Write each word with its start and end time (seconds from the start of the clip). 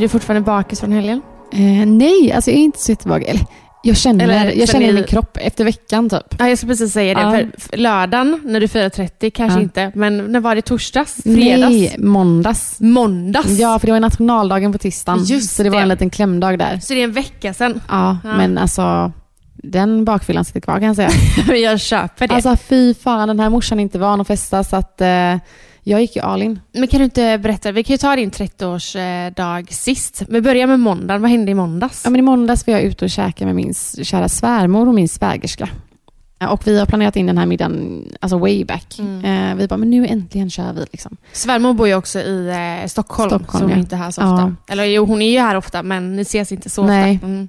Är 0.00 0.02
du 0.02 0.08
fortfarande 0.08 0.40
bakis 0.46 0.80
från 0.80 0.92
helgen? 0.92 1.22
Eh, 1.52 1.86
nej, 1.86 2.32
alltså 2.32 2.50
jag 2.50 2.58
är 2.58 2.62
inte 2.62 2.78
så 2.78 2.92
jättebak. 2.92 3.22
Eller, 3.22 3.40
jag 3.82 3.96
känner, 3.96 4.24
Eller, 4.24 4.52
jag 4.52 4.68
känner 4.68 4.88
i 4.88 4.92
min 4.92 5.04
kropp 5.04 5.36
efter 5.40 5.64
veckan 5.64 6.08
typ. 6.10 6.34
Ja, 6.38 6.48
jag 6.48 6.58
skulle 6.58 6.72
precis 6.72 6.92
säga 6.92 7.14
det. 7.14 7.40
Ja. 7.40 7.46
För 7.58 7.76
lördagen 7.76 8.40
när 8.44 8.60
du 8.60 8.68
firar 8.68 8.88
30, 8.88 9.30
kanske 9.30 9.58
Ja. 9.58 9.62
inte. 9.62 9.92
Men 9.94 10.32
när 10.32 10.40
var 10.40 10.54
det? 10.54 10.62
Torsdags? 10.62 11.14
Fredags? 11.22 11.70
Nej, 11.70 11.94
måndags. 11.98 12.76
Måndags? 12.80 13.48
Ja, 13.58 13.78
för 13.78 13.86
det 13.86 13.92
var 13.92 14.00
nationaldagen 14.00 14.72
på 14.72 14.78
tisdagen. 14.78 15.24
Just 15.24 15.56
så 15.56 15.62
det 15.62 15.70
var 15.70 15.80
en 15.80 15.88
liten 15.88 16.10
klämdag 16.10 16.58
där. 16.58 16.78
Så 16.82 16.94
det 16.94 17.00
är 17.00 17.04
en 17.04 17.12
vecka 17.12 17.54
sedan. 17.54 17.80
Ja, 17.88 18.18
Ja. 18.24 18.36
men 18.36 18.58
alltså 18.58 19.12
den 19.54 20.04
bakfyllan 20.04 20.44
sitter 20.44 20.60
kvar 20.60 20.74
kan 20.78 20.84
jag 20.84 20.96
säga. 20.96 21.10
Jag 21.56 21.80
köper 21.80 22.28
det. 22.28 22.34
Alltså 22.34 22.56
fy 22.56 22.94
fan, 22.94 23.28
den 23.28 23.40
här 23.40 23.50
morsan 23.50 23.78
är 23.78 23.82
inte 23.82 23.98
van 23.98 24.20
att 24.20 24.26
festa 24.26 24.64
så 24.64 24.76
att 24.76 25.00
eh, 25.00 25.36
jag 25.90 26.00
gick 26.00 26.16
ju 26.16 26.22
all 26.22 26.42
in. 26.42 26.60
Men 26.72 26.88
kan 26.88 26.98
du 26.98 27.04
inte 27.04 27.38
berätta? 27.38 27.72
Vi 27.72 27.84
kan 27.84 27.94
ju 27.94 27.98
ta 27.98 28.16
din 28.16 28.30
30-årsdag 28.30 29.72
sist. 29.72 30.22
Vi 30.28 30.40
börjar 30.40 30.66
med 30.66 30.80
måndagen. 30.80 31.22
Vad 31.22 31.30
hände 31.30 31.50
i 31.50 31.54
måndags? 31.54 32.00
Ja, 32.04 32.10
men 32.10 32.18
I 32.18 32.22
måndags 32.22 32.66
var 32.66 32.74
jag 32.74 32.82
ute 32.82 33.04
och 33.04 33.10
käkade 33.10 33.46
med 33.46 33.54
min 33.54 33.74
kära 34.02 34.28
svärmor 34.28 34.88
och 34.88 34.94
min 34.94 35.08
svägerska. 35.08 35.68
Ja, 36.42 36.48
Och 36.48 36.66
vi 36.66 36.78
har 36.78 36.86
planerat 36.86 37.16
in 37.16 37.26
den 37.26 37.38
här 37.38 37.46
middagen 37.46 38.04
alltså 38.20 38.38
way 38.38 38.64
back. 38.64 38.98
Mm. 38.98 39.24
Eh, 39.50 39.56
vi 39.56 39.68
bara, 39.68 39.76
men 39.76 39.90
nu 39.90 40.06
äntligen 40.06 40.50
kör 40.50 40.72
vi. 40.72 40.80
Liksom. 40.92 41.16
Svärmor 41.32 41.72
bor 41.74 41.88
ju 41.88 41.94
också 41.94 42.18
i 42.18 42.48
eh, 42.82 42.88
Stockholm, 42.88 43.28
Stockholm, 43.30 43.48
så 43.52 43.58
hon 43.64 43.70
är 43.70 43.74
ja. 43.76 43.80
inte 43.80 43.96
här 43.96 44.10
så 44.10 44.20
Ja. 44.20 44.34
ofta. 44.34 44.56
Eller 44.72 44.84
jo, 44.84 45.04
hon 45.04 45.22
är 45.22 45.30
ju 45.30 45.38
här 45.38 45.56
ofta, 45.56 45.82
men 45.82 46.16
ni 46.16 46.22
ses 46.22 46.52
inte 46.52 46.70
så 46.70 46.82
Nej. 46.82 47.14
ofta. 47.14 47.26
Mm. 47.26 47.48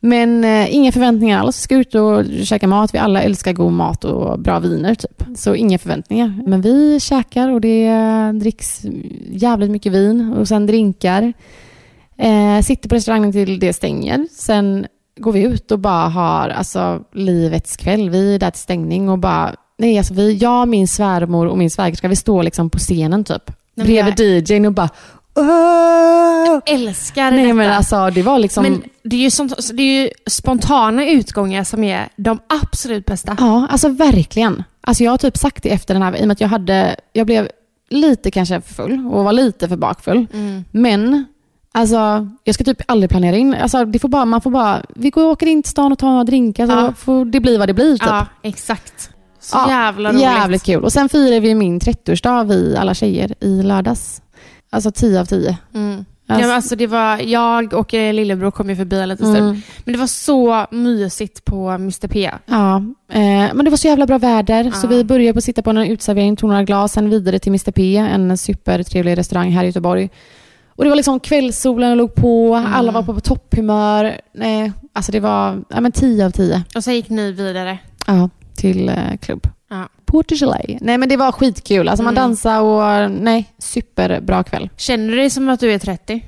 Men 0.00 0.44
eh, 0.44 0.74
inga 0.74 0.92
förväntningar 0.92 1.38
alls. 1.40 1.56
Ska 1.56 1.76
ut 1.76 1.94
och 1.94 2.24
käka 2.44 2.66
mat. 2.68 2.94
Vi 2.94 2.98
alla 2.98 3.22
älskar 3.22 3.52
god 3.52 3.72
mat 3.72 4.04
och 4.04 4.38
bra 4.40 4.58
viner 4.58 4.94
typ. 4.94 5.24
Så 5.36 5.54
inga 5.54 5.78
förväntningar. 5.78 6.42
Men 6.46 6.60
vi 6.60 7.00
käkar 7.00 7.48
och 7.48 7.60
det 7.60 7.86
eh, 7.86 8.32
dricks 8.32 8.82
jävligt 9.30 9.70
mycket 9.70 9.92
vin 9.92 10.32
och 10.32 10.48
sen 10.48 10.66
drinkar. 10.66 11.32
Eh, 12.18 12.60
sitter 12.62 12.88
på 12.88 12.94
restaurangen 12.94 13.32
till 13.32 13.58
det 13.58 13.72
stänger. 13.72 14.26
Sen 14.32 14.86
går 15.16 15.32
vi 15.32 15.42
ut 15.42 15.72
och 15.72 15.78
bara 15.78 16.08
har 16.08 16.48
alltså, 16.48 17.02
livets 17.12 17.76
kväll. 17.76 18.10
Vi 18.10 18.34
är 18.34 18.38
där 18.38 18.50
till 18.50 18.60
stängning 18.60 19.08
och 19.08 19.18
bara... 19.18 19.54
Nej, 19.78 19.98
alltså 19.98 20.14
vi, 20.14 20.34
jag, 20.34 20.68
min 20.68 20.88
svärmor 20.88 21.46
och 21.46 21.58
min 21.58 21.70
svägerska, 21.70 22.08
vi 22.08 22.16
står 22.16 22.42
liksom 22.42 22.70
på 22.70 22.78
scenen 22.78 23.24
typ. 23.24 23.50
men 23.74 23.86
Bredvid 23.86 24.20
DJn 24.20 24.66
och 24.66 24.72
bara... 24.72 24.88
Åh! 25.34 26.58
Älskar 26.66 27.30
Nej 27.30 27.42
detta. 27.42 27.54
men 27.54 27.70
alltså 27.70 28.10
det 28.10 28.22
var 28.22 28.38
liksom... 28.38 28.62
Men 28.62 28.82
det 29.02 29.16
är, 29.16 29.20
ju 29.20 29.30
sånt, 29.30 29.70
det 29.72 29.82
är 29.82 30.02
ju 30.02 30.10
spontana 30.26 31.08
utgångar 31.08 31.64
som 31.64 31.84
är 31.84 32.08
de 32.16 32.38
absolut 32.46 33.06
bästa. 33.06 33.36
Ja, 33.40 33.66
alltså 33.70 33.88
verkligen. 33.88 34.64
Alltså 34.80 35.04
jag 35.04 35.10
har 35.10 35.18
typ 35.18 35.36
sagt 35.36 35.62
det 35.62 35.68
efter 35.70 35.94
den 35.94 36.02
här, 36.02 36.16
i 36.16 36.22
och 36.22 36.26
med 36.26 36.32
att 36.32 36.40
jag 36.40 36.48
hade, 36.48 36.96
jag 37.12 37.26
blev 37.26 37.48
lite 37.90 38.30
kanske 38.30 38.60
för 38.60 38.74
full 38.74 39.06
och 39.12 39.24
var 39.24 39.32
lite 39.32 39.68
för 39.68 39.76
bakfull. 39.76 40.26
Mm. 40.32 40.64
Men 40.70 41.24
alltså, 41.72 42.28
jag 42.44 42.54
ska 42.54 42.64
typ 42.64 42.82
aldrig 42.88 43.10
planera 43.10 43.36
in, 43.36 43.54
alltså, 43.54 43.84
det 43.84 43.98
får 43.98 44.08
bara, 44.08 44.24
man 44.24 44.40
får 44.40 44.50
bara, 44.50 44.82
vi 44.94 45.10
går 45.10 45.24
och 45.24 45.30
åker 45.30 45.46
in 45.46 45.62
till 45.62 45.70
stan 45.70 45.92
och 45.92 45.98
tar 45.98 46.10
några 46.10 46.24
drinkar 46.24 46.66
så 46.66 46.72
Ja. 46.72 46.92
får 46.96 47.24
det 47.24 47.40
bli 47.40 47.56
vad 47.56 47.68
det 47.68 47.74
blir. 47.74 47.92
Typ. 47.92 48.08
Ja, 48.08 48.26
exakt. 48.42 49.10
Så 49.40 49.56
Ja, 49.56 49.70
jävla 49.70 50.10
roligt. 50.10 50.22
Jävligt 50.22 50.62
kul. 50.62 50.84
Och 50.84 50.92
sen 50.92 51.08
firar 51.08 51.40
vi 51.40 51.54
min 51.54 51.80
30-årsdag, 51.80 52.44
vi 52.48 52.76
alla 52.76 52.94
tjejer, 52.94 53.34
i 53.40 53.62
lördags. 53.62 54.22
Alltså 54.70 54.90
10 54.90 55.20
av 55.20 55.24
10. 55.24 55.56
Mm. 55.74 56.04
Alltså- 56.28 56.48
Ja, 56.48 56.54
alltså 56.54 56.76
det 56.76 56.86
var, 56.86 57.18
jag 57.18 57.72
och 57.74 57.92
lillebror 57.92 58.50
kom 58.50 58.70
ju 58.70 58.76
förbi 58.76 59.00
en 59.00 59.08
liten 59.08 59.26
stund. 59.26 59.48
Mm. 59.48 59.62
Men 59.84 59.92
det 59.92 59.98
var 60.00 60.06
så 60.06 60.66
mysigt 60.70 61.44
på 61.44 61.68
Mr 61.68 62.08
P. 62.08 62.30
Ja, 62.46 62.76
eh, 63.12 63.20
men 63.54 63.64
det 63.64 63.70
var 63.70 63.76
så 63.76 63.88
jävla 63.88 64.06
bra 64.06 64.18
väder 64.18 64.70
så 64.74 64.86
Ja. 64.86 64.88
vi 64.88 65.04
började 65.04 65.32
på 65.32 65.38
att 65.38 65.44
sitta 65.44 65.62
på 65.62 65.70
en 65.70 65.78
uteservering, 65.78 66.36
tog 66.36 66.50
några 66.50 66.64
glas, 66.64 66.92
sen 66.92 67.10
vidare 67.10 67.38
till 67.38 67.50
Mr 67.50 67.70
P, 67.72 67.96
en 67.96 68.38
supertrevlig 68.38 69.18
restaurang 69.18 69.50
här 69.50 69.64
i 69.64 69.66
Göteborg. 69.66 70.10
Och 70.76 70.84
det 70.84 70.90
var 70.90 70.96
liksom 70.96 71.20
kvällssolen 71.20 71.98
låg 71.98 72.14
på, 72.14 72.54
Mm. 72.54 72.72
alla 72.74 72.92
var 72.92 73.02
på 73.02 73.20
topphumör. 73.20 74.20
Nej, 74.34 74.72
alltså 74.92 75.12
det 75.12 75.20
var 75.20 75.62
ja, 75.68 75.80
men 75.80 75.92
10 75.92 76.26
av 76.26 76.30
10. 76.30 76.62
Och 76.76 76.84
sen 76.84 76.94
gick 76.94 77.08
ni 77.08 77.32
vidare. 77.32 77.78
Ja, 78.06 78.28
till 78.56 78.88
eh, 78.88 79.16
klubb. 79.20 79.46
Ja. 79.70 79.88
Port 80.04 80.28
du 80.28 80.36
Soleil. 80.36 80.78
Nej 80.80 80.98
men 80.98 81.08
det 81.08 81.16
var 81.16 81.32
skitkul. 81.32 81.88
Alltså 81.88 82.02
man 82.02 82.14
Mm. 82.14 82.22
dansade 82.22 82.58
och 82.60 83.10
nej, 83.10 83.52
superbra 83.58 84.42
kväll. 84.44 84.68
Känner 84.76 85.08
du 85.08 85.16
dig 85.16 85.30
som 85.30 85.48
att 85.48 85.60
du 85.60 85.72
är 85.72 85.78
30? 85.78 86.26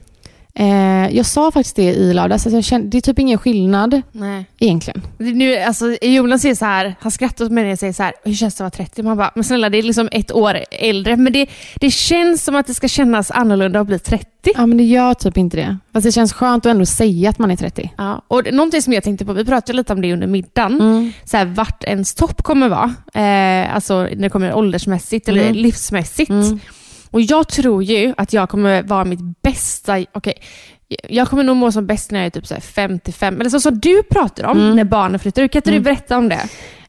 Eh, 0.59 1.17
jag 1.17 1.27
sa 1.27 1.51
faktiskt 1.51 1.77
det 1.77 1.83
i 1.83 2.15
lördags, 2.15 2.47
alltså 2.47 2.57
jag 2.57 2.65
kände, 2.65 2.89
det 2.89 2.97
är 2.97 3.01
typ 3.01 3.19
ingen 3.19 3.39
skillnad 3.39 4.03
Nej. 4.13 4.45
egentligen. 4.59 5.03
Nu, 5.19 5.57
alltså, 5.59 5.97
Jonas 6.03 6.43
säger 6.43 6.55
så 6.55 6.65
här, 6.65 6.95
han 7.01 7.13
skrattar 7.13 7.45
åt 7.45 7.51
mig 7.53 7.63
när 7.65 7.71
jag 7.71 7.79
säger 7.79 7.93
så 7.93 8.03
här, 8.03 8.13
hur 8.25 8.35
känns 8.35 8.55
det 8.55 8.67
att 8.67 8.79
vara 8.79 8.87
30? 8.87 9.03
Man 9.03 9.17
bara, 9.17 9.31
men 9.35 9.45
snälla 9.45 9.69
det 9.69 9.79
är 9.79 9.83
liksom 9.83 10.09
ett 10.13 10.33
år 10.33 10.59
äldre. 10.71 11.17
Men 11.17 11.33
det, 11.33 11.47
det 11.81 11.91
känns 11.91 12.45
som 12.45 12.55
att 12.57 12.67
det 12.67 12.75
ska 12.75 12.89
kännas 12.89 13.31
annorlunda 13.31 13.81
att 13.81 13.87
bli 13.87 13.99
30. 13.99 14.27
Ja 14.55 14.67
men 14.67 14.79
det 14.79 14.85
gör 14.85 15.15
typ 15.15 15.37
inte 15.37 15.57
det. 15.57 15.77
Fast 15.93 16.05
det 16.05 16.13
känns 16.13 16.33
skönt 16.33 16.67
att 16.67 16.71
ändå 16.71 16.87
säga 16.87 17.31
att 17.31 17.39
man 17.39 17.51
är 17.51 17.57
30. 17.57 17.91
Ja, 17.99 18.23
och 18.29 18.53
någonting 18.53 18.83
som 18.83 18.93
jag 18.93 19.03
tänkte 19.05 19.25
på, 19.25 19.33
vi 19.33 19.45
pratade 19.45 19.77
lite 19.77 19.93
om 19.93 20.01
det 20.01 20.13
under 20.13 20.27
middagen, 20.27 20.81
Mm. 20.81 21.13
så 21.25 21.37
här, 21.37 21.45
vart 21.45 21.85
ens 21.85 22.15
topp 22.15 22.43
kommer 22.43 22.69
vara. 22.69 22.95
Eh, 23.15 23.75
alltså 23.75 24.03
när 24.03 24.17
det 24.17 24.29
kommer 24.31 24.55
åldersmässigt 24.55 25.29
eller 25.29 25.43
Mm. 25.43 25.55
livsmässigt. 25.55 26.31
Mm. 26.31 26.61
Och 27.15 27.21
jag 27.21 27.49
tror 27.49 27.83
ju 27.85 28.15
att 28.17 28.33
jag 28.33 28.49
kommer 28.49 28.83
vara 28.83 29.05
mitt 29.05 29.43
bästa, 29.43 30.05
okej, 30.13 30.35
jag 31.09 31.29
kommer 31.29 31.43
nog 31.43 31.57
må 31.57 31.73
som 31.73 31.87
bäst 31.87 32.11
när 32.11 32.19
jag 32.19 32.27
är 32.27 32.31
typ 32.31 32.47
så 32.47 32.55
här 32.55 32.61
55, 32.61 33.41
eller 33.41 33.51
så 33.51 33.61
som 33.61 33.79
du 33.81 34.03
pratar 34.03 34.45
om, 34.45 34.59
Mm. 34.61 34.77
när 34.77 34.85
barnen 34.85 35.19
flyttar 35.21 35.43
ut. 35.43 35.53
Kan 35.53 35.59
inte 35.59 35.71
Mm. 35.71 35.83
du 35.83 35.85
berätta 35.85 36.19
om 36.19 36.29
det? 36.29 36.41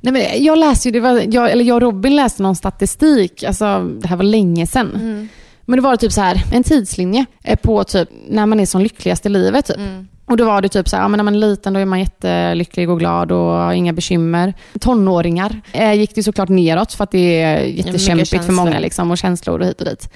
Nej, 0.01 0.13
men 0.13 0.43
jag 0.43 0.57
läste 0.57 0.87
ju, 0.87 0.91
det 0.91 0.99
var, 0.99 1.21
jag, 1.33 1.51
eller 1.51 1.63
jag 1.65 1.75
och 1.75 1.81
Robin 1.81 2.15
läste 2.15 2.43
någon 2.43 2.55
statistik, 2.55 3.43
alltså 3.43 3.83
det 4.01 4.07
här 4.07 4.15
var 4.15 4.23
länge 4.23 4.67
sedan. 4.67 4.91
Mm. 4.95 5.27
Men 5.65 5.77
det 5.77 5.83
var 5.83 5.95
typ 5.95 6.11
så 6.11 6.21
här, 6.21 6.41
en 6.53 6.63
tidslinje 6.63 7.25
på 7.61 7.83
typ 7.83 8.09
när 8.29 8.45
man 8.45 8.59
är 8.59 8.65
som 8.65 8.81
lyckligast 8.81 9.25
i 9.25 9.29
livet. 9.29 9.65
Typ. 9.65 9.77
Mm. 9.77 10.07
Och 10.25 10.37
då 10.37 10.45
var 10.45 10.61
det 10.61 10.69
typ 10.69 10.89
så 10.89 10.95
här, 10.95 11.03
ja, 11.03 11.07
men 11.07 11.17
när 11.17 11.23
man 11.23 11.35
är 11.35 11.39
liten 11.39 11.73
då 11.73 11.79
är 11.79 11.85
man 11.85 11.99
jättelycklig 11.99 12.89
och 12.89 12.99
glad 12.99 13.31
och 13.31 13.75
inga 13.75 13.93
bekymmer. 13.93 14.53
Tonåringar 14.79 15.61
eh, 15.71 15.93
gick 15.93 16.15
det 16.15 16.23
såklart 16.23 16.49
neråt 16.49 16.93
för 16.93 17.03
att 17.03 17.11
det 17.11 17.41
är 17.41 17.59
jättekämpigt 17.63 18.45
för 18.45 18.51
många 18.53 18.79
liksom, 18.79 19.11
och 19.11 19.17
känslor 19.17 19.59
och 19.59 19.65
hit 19.65 19.81
och 19.81 19.87
dit. 19.87 20.09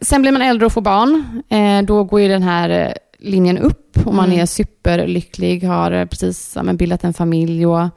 Sen 0.00 0.22
blir 0.22 0.32
man 0.32 0.42
äldre 0.42 0.66
och 0.66 0.72
får 0.72 0.82
barn. 0.82 1.42
Eh, 1.48 1.82
då 1.86 2.04
går 2.04 2.20
ju 2.20 2.28
den 2.28 2.42
här 2.42 2.70
eh, 2.70 2.92
linjen 3.18 3.58
upp 3.58 4.06
och 4.06 4.14
man 4.14 4.24
Mm. 4.24 4.40
är 4.40 4.46
superlycklig, 4.46 5.64
har 5.64 5.92
eh, 5.92 6.04
precis 6.04 6.52
ja, 6.56 6.72
bildat 6.72 7.04
en 7.04 7.14
familj. 7.14 7.66
Och... 7.66 7.88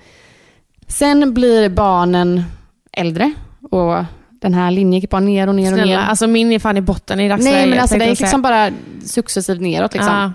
Sen 0.88 1.34
blir 1.34 1.70
barnen 1.70 2.44
äldre 2.92 3.34
och 3.72 4.04
den 4.30 4.54
här 4.54 4.72
linjen 4.72 5.02
gick 5.02 5.10
bara 5.10 5.22
ner 5.22 5.48
och 5.48 5.56
ner 5.56 5.72
och 5.72 5.78
ner. 5.78 5.84
Snälla, 5.86 6.04
alltså 6.06 6.28
min 6.28 6.52
är 6.52 6.60
fan 6.60 6.78
i 6.78 6.82
botten 6.82 7.20
i 7.20 7.30
dagsläget. 7.30 7.60
Nej 7.60 7.70
men 7.70 7.80
alltså 7.80 7.98
den 7.98 8.10
gick 8.10 8.20
liksom 8.20 8.42
bara 8.42 8.70
successivt 9.06 9.62
neråt. 9.62 9.94
Liksom. 9.94 10.14
Ja. 10.14 10.32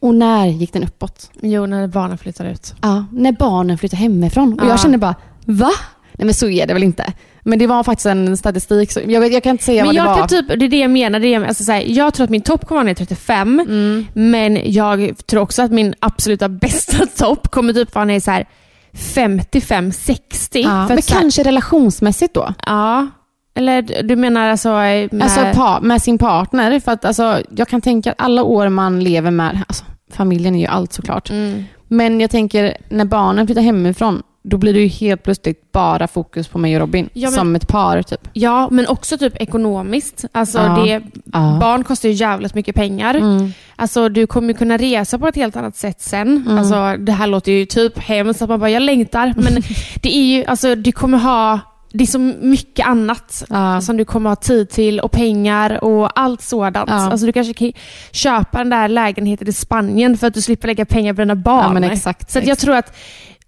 Och 0.00 0.14
när 0.14 0.46
gick 0.46 0.72
den 0.72 0.82
uppåt? 0.84 1.30
Jo, 1.42 1.66
när 1.66 1.86
barnen 1.86 2.18
flyttar 2.18 2.44
ut. 2.44 2.74
Ja, 2.82 3.04
när 3.12 3.32
barnen 3.32 3.78
flyttar 3.78 3.96
hemifrån. 3.96 4.52
Och 4.60 4.64
Ja. 4.66 4.68
jag 4.68 4.80
kände 4.80 4.98
bara, 4.98 5.14
va? 5.44 5.70
Nej 6.12 6.24
men 6.26 6.34
så 6.34 6.48
är 6.48 6.66
det 6.66 6.74
väl 6.74 6.82
inte. 6.82 7.12
Men 7.42 7.58
det 7.58 7.66
var 7.66 7.84
faktiskt 7.84 8.06
en 8.06 8.36
statistik, 8.36 8.92
så 8.92 9.00
jag, 9.06 9.20
vet, 9.20 9.32
jag 9.32 9.42
kan 9.42 9.50
inte 9.50 9.64
säga 9.64 9.84
Men 9.84 9.86
vad 9.86 9.94
det 9.94 9.98
jag 9.98 10.04
var. 10.10 10.18
kan 10.18 10.28
typ, 10.28 10.48
det 10.48 10.64
är 10.64 10.68
det 10.68 10.78
jag 10.78 10.90
menar. 10.90 11.20
Det 11.20 11.34
är, 11.34 11.44
alltså, 11.44 11.64
så 11.64 11.72
här, 11.72 11.84
jag 11.86 12.14
tror 12.14 12.24
att 12.24 12.30
min 12.30 12.40
topp 12.42 12.66
kommer 12.66 12.76
vara 12.78 12.84
ner 12.86 12.94
35, 12.94 13.60
Mm. 13.60 14.06
men 14.14 14.72
jag 14.72 15.12
tror 15.26 15.40
också 15.42 15.62
att 15.62 15.70
min 15.72 15.94
absoluta 16.00 16.48
bästa 16.64 17.06
topp 17.06 17.48
kommer 17.50 17.72
typ 17.72 17.94
vara 17.94 18.20
så 18.20 18.30
här 18.30 18.46
55-60. 18.92 20.48
ja, 20.52 20.88
men 20.88 21.02
så 21.02 21.14
här- 21.14 21.20
kanske 21.20 21.42
relationsmässigt 21.42 22.34
då? 22.34 22.54
Ja. 22.66 23.06
Eller 23.54 24.02
du 24.02 24.16
menar 24.16 24.48
alltså... 24.48 24.68
Med, 24.68 25.22
Alltså 25.22 25.40
pa, 25.54 25.80
med 25.82 26.02
sin 26.02 26.18
partner. 26.18 26.80
För 26.80 26.92
att 26.92 27.04
alltså, 27.04 27.42
jag 27.56 27.68
kan 27.68 27.80
tänka 27.80 28.10
att 28.12 28.20
alla 28.22 28.42
år 28.42 28.68
man 28.68 29.00
lever 29.04 29.30
med, 29.30 29.62
alltså, 29.68 29.84
familjen 30.12 30.54
är 30.54 30.60
ju 30.60 30.66
allt 30.66 30.92
såklart. 30.92 31.30
mm. 31.30 31.64
Men 31.90 32.20
jag 32.20 32.30
tänker 32.30 32.76
när 32.88 33.04
barnen 33.04 33.46
flyttar 33.46 33.62
hemifrån, 33.62 34.22
då 34.44 34.56
blir 34.56 34.74
det 34.74 34.80
ju 34.80 34.86
helt 34.88 35.22
plötsligt 35.22 35.72
bara 35.72 36.08
fokus 36.08 36.48
på 36.48 36.58
mig 36.58 36.74
och 36.76 36.80
Robin. 36.80 37.08
Ja, 37.12 37.28
men- 37.28 37.32
Som 37.38 37.56
ett 37.56 37.68
par 37.68 38.02
typ. 38.02 38.28
Ja, 38.32 38.68
men 38.70 38.86
också 38.88 39.18
typ 39.18 39.36
ekonomiskt. 39.42 40.24
Alltså 40.32 40.58
Ja. 40.58 40.82
det, 40.84 41.02
Ja. 41.32 41.58
Barn 41.60 41.84
kostar 41.84 42.08
ju 42.08 42.14
jävligt 42.14 42.54
mycket 42.54 42.74
pengar. 42.74 43.14
Mm. 43.14 43.52
Alltså 43.76 44.08
du 44.08 44.26
kommer 44.26 44.52
kunna 44.52 44.76
resa 44.76 45.18
på 45.18 45.28
ett 45.28 45.36
helt 45.36 45.56
annat 45.56 45.76
sätt 45.76 46.00
sen. 46.00 46.44
Mm. 46.46 46.58
Alltså 46.58 46.96
det 46.98 47.12
här 47.12 47.26
låter 47.26 47.52
ju 47.52 47.64
typ 47.66 47.98
hemskt 47.98 48.42
att 48.42 48.48
man 48.48 48.60
bara, 48.60 48.70
jag 48.70 48.82
längtar. 48.82 49.32
Men 49.36 49.62
det 50.02 50.16
är 50.16 50.22
ju, 50.36 50.44
alltså 50.44 50.74
du 50.74 50.92
kommer 50.92 51.18
ha, 51.18 51.60
det 51.92 52.04
är 52.04 52.06
så 52.06 52.18
mycket 52.18 52.86
annat 52.86 53.44
Ja. 53.48 53.80
som 53.80 53.96
du 53.96 54.04
kommer 54.04 54.30
ha 54.30 54.36
tid 54.36 54.70
till 54.70 55.00
och 55.00 55.12
pengar 55.12 55.84
och 55.84 56.20
allt 56.20 56.42
sådant. 56.42 56.90
Ja. 56.90 57.10
Alltså 57.10 57.26
du 57.26 57.32
kanske 57.32 57.54
kan 57.54 57.72
köpa 58.12 58.58
den 58.58 58.70
där 58.70 58.88
lägenheten 58.88 59.48
i 59.48 59.52
Spanien 59.52 60.18
för 60.18 60.26
att 60.26 60.34
du 60.34 60.42
slipper 60.42 60.68
lägga 60.68 60.84
pengar 60.84 61.14
på 61.14 61.20
dina 61.20 61.34
barn. 61.36 61.64
Ja, 61.64 61.72
men 61.72 61.84
exakt, 61.84 62.30
Så 62.30 62.38
att 62.38 62.44
jag 62.44 62.52
exakt. 62.52 62.64
tror 62.64 62.76
att 62.76 62.96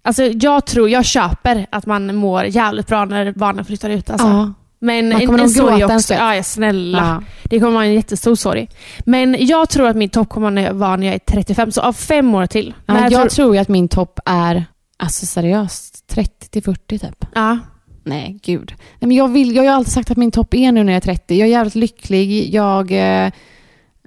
Alltså 0.03 0.23
jag 0.23 0.65
tror, 0.65 0.89
jag 0.89 1.05
köper 1.05 1.65
att 1.69 1.85
man 1.85 2.15
mår 2.15 2.43
jävligt 2.43 2.87
bra 2.87 3.05
när 3.05 3.31
barnen 3.33 3.65
flyttar 3.65 3.89
ut. 3.89 4.09
Alltså. 4.09 4.27
Ja. 4.27 4.53
Men 4.79 5.09
Man 5.09 5.21
en, 5.21 5.27
kommer 5.27 5.39
en 5.39 5.45
nog 5.45 5.55
sorg 5.55 5.81
en 5.81 5.95
också. 5.95 6.13
Ja, 6.13 6.43
snälla. 6.43 6.97
Ja. 6.97 7.23
Det 7.43 7.59
kommer 7.59 7.73
vara 7.73 7.85
en 7.85 7.93
jättestor 7.93 8.35
sorg. 8.35 8.69
Men 9.05 9.35
jag 9.39 9.69
tror 9.69 9.87
att 9.87 9.95
min 9.95 10.09
topp 10.09 10.29
kommer 10.29 10.71
vara 10.73 10.95
när 10.95 11.05
jag 11.07 11.15
är 11.15 11.19
35, 11.19 11.71
så 11.71 11.81
av 11.81 11.93
fem 11.93 12.35
år 12.35 12.45
till. 12.45 12.73
Ja, 12.85 12.99
jag 13.01 13.11
tror- 13.11 13.27
tror 13.29 13.55
ju 13.55 13.61
att 13.61 13.67
min 13.67 13.87
topp 13.87 14.19
är, 14.25 14.65
alltså 14.97 15.25
seriöst, 15.25 16.07
30 16.07 16.49
till 16.49 16.63
40 16.63 16.99
typ. 16.99 17.25
Ja. 17.35 17.59
Nej, 18.03 18.39
gud. 18.43 18.73
Nej, 18.77 19.07
men 19.07 19.11
jag, 19.11 19.27
vill, 19.27 19.55
jag 19.55 19.63
har 19.63 19.69
ju 19.69 19.75
alltid 19.75 19.93
sagt 19.93 20.11
att 20.11 20.17
min 20.17 20.31
topp 20.31 20.53
är 20.53 20.71
nu 20.71 20.83
när 20.83 20.93
jag 20.93 20.97
är 20.97 21.01
30. 21.01 21.35
Jag 21.35 21.47
är 21.47 21.51
jävligt 21.51 21.75
lycklig. 21.75 22.53
Jag, 22.53 22.91
eh, 22.91 23.31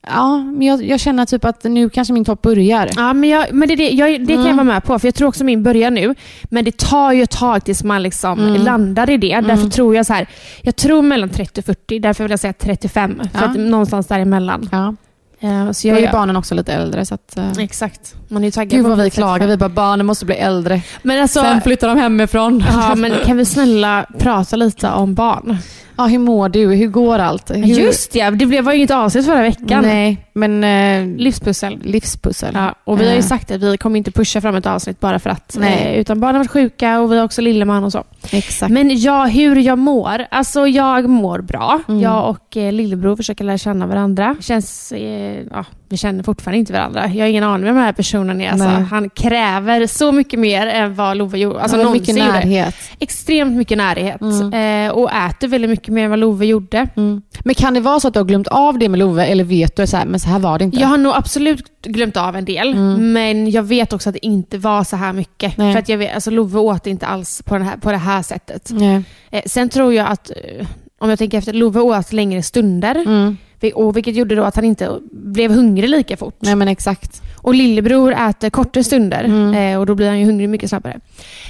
ja, 0.03 0.39
men 0.39 0.63
jag, 0.63 0.85
jag 0.85 1.01
känner 1.01 1.25
typ 1.27 1.45
att 1.45 1.65
nu 1.65 1.91
kanske 1.91 2.15
min 2.15 2.25
topp 2.25 2.43
börjar. 2.43 2.91
Ja, 2.97 3.13
men, 3.13 3.31
jag, 3.31 3.47
men 3.53 3.69
det, 3.69 3.77
det, 3.77 3.91
jag, 3.91 4.11
det 4.21 4.27
kan 4.27 4.35
jag 4.37 4.45
Mm. 4.45 4.57
vara 4.57 4.65
med 4.75 4.85
på, 4.85 4.99
för 4.99 5.09
jag 5.09 5.15
tror 5.15 5.29
också 5.29 5.45
min 5.45 5.63
börjar 5.63 5.91
nu. 5.91 6.15
Men 6.45 6.65
det 6.65 6.77
tar 6.79 7.13
ju 7.13 7.23
ett 7.23 7.31
tag 7.31 7.65
tills 7.65 7.85
man 7.85 8.03
liksom 8.03 8.41
Mm. 8.41 8.63
landar 8.63 9.11
i 9.11 9.17
det. 9.17 9.35
Därför 9.35 9.53
Mm. 9.53 9.71
tror 9.71 9.95
jag 9.97 10.07
så 10.07 10.13
här, 10.13 10.27
jag 10.63 10.77
tror 10.77 11.03
mellan 11.03 11.29
30 11.29 11.61
och 11.61 11.65
40, 11.65 11.99
därför 11.99 12.25
vill 12.25 12.31
jag 12.31 12.41
säga 12.41 12.53
35. 12.53 13.21
För 13.33 13.43
Ja. 13.43 13.49
att 13.51 13.57
någonstans 13.59 14.07
däremellan. 14.07 14.69
Ja. 14.73 14.95
Eh, 15.45 15.71
så 15.73 15.89
Jag 15.89 15.97
är 15.99 16.01
ju 16.03 16.11
barnen 16.13 16.37
också 16.37 16.55
lite 16.55 16.73
äldre 16.73 17.07
så 17.07 17.15
att... 17.15 17.37
eh, 17.39 17.51
Exakt. 17.59 18.15
Man 18.29 18.43
är 18.43 18.47
ju 18.47 18.51
taggad 18.51 18.71
Gud 18.71 18.87
vad 18.87 18.97
vi 18.99 19.05
35. 19.05 19.23
klagar. 19.23 19.47
Vi 19.47 19.57
bara, 19.57 19.69
barnen 19.69 20.07
måste 20.07 20.25
bli 20.25 20.35
äldre. 20.35 20.83
Men 21.03 21.23
alltså, 21.23 21.41
Sen 21.41 21.61
flyttar 21.61 21.89
de 21.89 21.99
hemifrån. 21.99 22.65
ja, 22.69 22.95
men 22.95 23.13
kan 23.25 23.37
vi 23.37 23.45
snälla 23.45 24.07
prata 24.19 24.57
lite 24.57 24.91
om 24.91 25.15
barn? 25.15 25.57
Ja, 25.97 26.07
hur 26.07 26.19
mår 26.19 26.49
du? 26.49 26.75
Hur 26.75 26.87
går 26.87 27.19
allt? 27.19 27.51
Hur... 27.51 27.57
Just 27.65 28.15
ja, 28.15 28.31
det 28.31 28.47
blev, 28.47 28.65
var 28.65 28.73
ju 28.73 28.79
inget 28.79 28.91
avsnitt 28.91 29.27
förra 29.27 29.43
veckan. 29.43 29.83
Nej, 29.83 30.27
men... 30.33 30.65
Eh, 30.65 31.17
Livspussel. 31.19 31.79
livspussel. 31.85 32.51
Ja, 32.55 32.75
och 32.85 33.01
vi 33.01 33.05
har 33.07 33.13
ju 33.13 33.19
Eh, 33.19 33.25
sagt 33.25 33.51
att 33.51 33.63
vi 33.63 33.77
kommer 33.77 33.97
inte 33.99 34.11
pusha 34.13 34.41
fram 34.41 34.55
ett 34.55 34.67
avsnitt 34.67 35.01
bara 35.01 35.19
för 35.19 35.31
att. 35.31 35.57
Nej. 35.59 35.95
Eh, 35.95 36.01
utan 36.01 36.21
barnen 36.21 36.35
har 36.35 36.41
varit 36.45 36.51
sjuka 36.51 37.01
och 37.01 37.13
vi 37.13 37.17
har 37.19 37.25
också 37.25 37.41
lilleman 37.43 37.85
och 37.85 37.93
så. 37.93 38.05
Exakt. 38.31 38.73
Men 38.73 38.99
ja, 39.01 39.25
hur 39.25 39.57
jag 39.57 39.79
mår? 39.79 40.25
Alltså 40.31 40.67
jag 40.69 41.09
mår 41.09 41.39
bra. 41.39 41.81
Mm. 41.89 42.01
Jag 42.01 42.31
och 42.31 42.57
eh, 42.57 42.73
lillebror 42.73 43.17
försöker 43.17 43.45
lära 43.45 43.59
känna 43.59 43.87
varandra. 43.87 44.37
Känns, 44.41 44.93
eh, 44.93 45.43
ja, 45.51 45.65
vi 45.89 45.97
känner 45.97 46.23
fortfarande 46.23 46.59
inte 46.59 46.73
varandra. 46.73 47.07
Jag 47.15 47.25
har 47.25 47.29
ingen 47.29 47.45
aning 47.45 47.65
vem 47.65 47.75
den 47.75 47.85
här 47.85 47.93
personen 47.93 48.41
är. 48.41 48.51
Alltså, 48.51 48.69
han 48.69 49.11
kräver 49.11 49.87
så 49.87 50.13
mycket 50.13 50.41
mer 50.41 50.67
än 50.67 50.95
vad 50.95 51.17
Love 51.17 51.39
gjorde. 51.39 51.61
Alltså, 51.61 51.77
Ja, 51.77 51.83
någonsin 51.83 52.15
mycket 52.15 52.27
gjorde. 52.27 52.39
närhet. 52.39 52.75
Extremt 53.01 53.57
mycket 53.57 53.79
närhet. 53.79 54.21
Mm. 54.21 54.87
Eh, 54.87 54.93
och 54.93 55.11
äter 55.13 55.49
väldigt 55.49 55.71
mycket 55.71 55.84
mer 55.89 56.05
än 56.05 56.11
vad 56.11 56.19
Love 56.19 56.47
gjorde. 56.47 56.89
Mm. 56.97 57.23
Men 57.45 57.55
kan 57.55 57.75
det 57.75 57.81
vara 57.81 58.01
så 58.01 58.09
att 58.09 58.15
du 58.15 58.21
har 58.21 58.25
glömt 58.25 58.49
av 58.49 58.79
det 58.79 58.89
med 58.89 58.99
Love 58.99 59.27
eller 59.27 59.45
vet 59.45 59.77
du 59.77 59.87
så 59.87 59.97
här, 59.97 60.07
men 60.07 60.21
så 60.21 60.29
här 60.29 60.39
var 60.39 60.59
det 60.59 60.65
inte? 60.65 60.81
Jag 60.81 60.89
har 60.89 60.99
nog 60.99 61.13
absolut 61.17 61.83
glömt 61.83 62.17
av 62.17 62.37
en 62.37 62.45
del, 62.45 62.73
Mm. 62.73 63.13
men 63.13 63.51
jag 63.51 63.63
vet 63.63 63.93
också 63.93 64.09
att 64.09 64.13
det 64.15 64.27
inte 64.27 64.59
var 64.59 64.85
så 64.85 64.97
här 64.97 65.13
mycket. 65.13 65.57
Nej. 65.57 65.73
För 65.73 65.79
att 65.79 65.89
jag 65.89 65.99
vet, 65.99 66.15
alltså 66.15 66.31
Love 66.31 66.59
åt 66.59 66.87
inte 66.87 67.07
alls 67.07 67.43
på, 67.43 67.55
den 67.55 67.67
här, 67.67 67.77
på 67.77 67.91
det 67.91 67.97
här 67.97 68.23
sättet. 68.23 68.71
Nej. 68.73 69.03
Eh, 69.31 69.43
sen 69.47 69.69
tror 69.69 69.95
jag 69.95 70.07
att, 70.07 70.31
eh, 70.31 70.67
om 70.99 71.11
jag 71.11 71.19
tänker 71.19 71.39
efter, 71.39 71.53
Love 71.53 71.81
åt 71.81 72.13
längre 72.13 72.43
stunder. 72.43 72.95
Mm. 72.95 73.37
Och 73.73 73.97
vilket 73.97 74.15
gjorde 74.17 74.35
då 74.35 74.43
att 74.45 74.57
han 74.57 74.65
inte 74.65 74.99
blev 75.13 75.51
hungrig 75.53 75.89
lika 75.91 76.17
fort. 76.17 76.35
Nej 76.41 76.55
men 76.57 76.69
exakt. 76.69 77.23
Och 77.37 77.55
lillebror 77.55 78.13
äter 78.13 78.51
kortare 78.51 78.85
stunder 78.85 79.25
Mm. 79.25 79.55
eh, 79.55 79.81
och 79.81 79.87
då 79.87 79.95
blir 79.95 80.09
han 80.09 80.19
ju 80.21 80.27
hungrig 80.27 80.49
mycket 80.49 80.69
snabbare. 80.69 81.01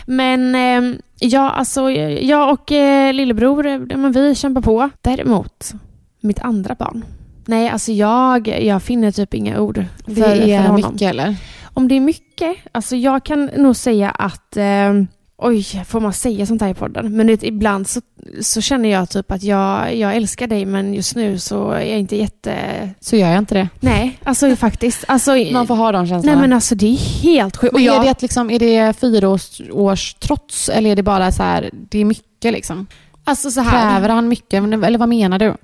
Men 0.06 0.55
eh, 0.55 0.99
ja, 1.19 1.50
alltså 1.50 1.90
jag 1.90 2.52
och 2.52 2.72
eh, 2.72 3.12
lillebror, 3.12 3.66
eh, 3.66 3.78
men 3.78 4.12
vi 4.12 4.34
kämpar 4.34 4.61
på. 4.61 4.90
Däremot, 5.02 5.72
mitt 6.20 6.38
andra 6.40 6.75
barn. 6.78 7.05
Nej, 7.46 7.69
alltså 7.69 7.93
jag, 7.93 8.49
jag 8.49 8.82
finner 8.82 9.11
typ 9.12 9.34
inga 9.34 9.61
ord 9.61 9.84
för, 10.05 10.12
Det 10.14 10.22
för 10.22 10.49
är 10.49 10.58
honom. 10.61 10.76
mycket 10.93 11.11
eller? 11.11 11.37
Om 11.75 11.88
det 11.88 11.94
är 11.94 12.00
mycket, 12.00 12.56
alltså 12.72 12.96
jag 12.96 13.25
kan 13.25 13.46
nog 13.56 13.76
säga 13.76 14.11
att 14.11 14.56
eh, 14.56 14.93
Oj, 15.39 15.85
får 15.87 16.01
man 16.01 16.13
säga 16.13 16.47
sånt 16.47 16.63
här 16.63 16.69
i 16.69 16.75
podden? 16.75 17.17
Men 17.17 17.31
ibland 17.31 17.89
så, 17.89 18.01
så 18.41 18.61
känner 18.61 18.89
jag 18.89 19.11
typ 19.11 19.31
att 19.31 19.43
jag, 19.43 19.97
jag 19.97 20.17
älskar 20.17 20.47
dig 20.47 20.65
men 20.65 20.95
just 20.95 21.17
nu 21.17 21.39
så 21.39 21.71
är 21.71 21.81
jag 21.81 21.99
inte 21.99 22.17
jätte... 22.17 22.55
Så 23.01 23.17
gör 23.17 23.29
jag 23.29 23.39
inte 23.39 23.55
det. 23.55 23.69
Nej, 23.81 24.19
alltså 24.25 24.57
faktiskt. 24.57 25.05
Alltså, 25.09 25.37
Man 25.53 25.67
får 25.67 25.75
ha 25.77 25.93
de 25.93 26.07
känslorna. 26.07 26.33
nej 26.33 26.41
men 26.49 26.53
alltså 26.53 26.75
det 26.75 26.87
är 26.87 27.23
helt 27.23 27.57
sjukt. 27.57 27.75
Och 27.75 27.81
Men 27.81 27.95
är, 27.95 28.05
det 28.05 28.11
att 28.11 28.23
liksom, 28.23 28.51
är 28.51 28.59
det 28.59 28.93
fyra 29.01 29.29
års, 29.29 29.61
års 29.71 30.15
trots 30.15 30.69
eller 30.69 30.91
är 30.91 30.97
det 30.97 31.03
bara 31.03 31.33
så 31.33 31.43
här, 31.43 31.71
det 31.73 31.99
är 31.99 32.05
mycket 32.05 32.53
liksom? 32.53 32.87
alltså 33.25 33.51
så 33.51 33.61
här. 33.61 33.93
Kräver 33.93 34.09
han 34.09 34.29
mycket? 34.29 34.65
Eller 34.65 34.99
vad 34.99 35.09
menar 35.09 35.39
du? 35.39 35.55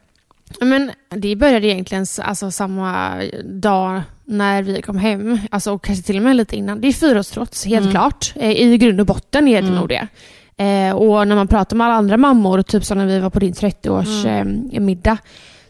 Men 0.61 0.91
det 1.09 1.37
började 1.37 1.67
egentligen 1.67 2.07
alltså, 2.23 2.51
samma 2.51 3.15
dag 3.45 4.03
när 4.25 4.63
vi 4.63 4.83
kom 4.83 4.99
hem, 4.99 5.39
alltså, 5.51 5.73
och 5.73 5.85
kanske 5.85 6.05
till 6.05 6.17
och 6.17 6.23
med 6.23 6.37
lite 6.37 6.57
innan. 6.57 6.81
Det 6.81 6.89
är 6.89 6.93
fyraårstrots, 6.93 7.67
helt 7.67 7.83
Mm. 7.83 7.93
klart. 7.93 8.33
Eh, 8.37 8.51
I 8.51 8.79
grund 8.79 9.01
och 9.01 9.07
botten 9.07 9.49
är 9.49 9.63
det 9.63 9.69
Mm. 9.69 9.81
nog 9.81 9.89
det. 9.89 10.09
Eh, 10.65 10.93
och 10.97 11.29
när 11.29 11.37
man 11.37 11.49
pratar 11.49 11.77
med 11.77 11.85
alla 11.87 11.95
andra 11.95 12.17
mammor, 12.17 12.63
typ 12.63 12.85
som 12.85 12.99
när 12.99 13.07
vi 13.07 13.19
var 13.19 13.31
på 13.31 13.39
din 13.39 13.53
30-års 13.53 14.25
Mm. 14.25 14.99
eh, 15.05 15.17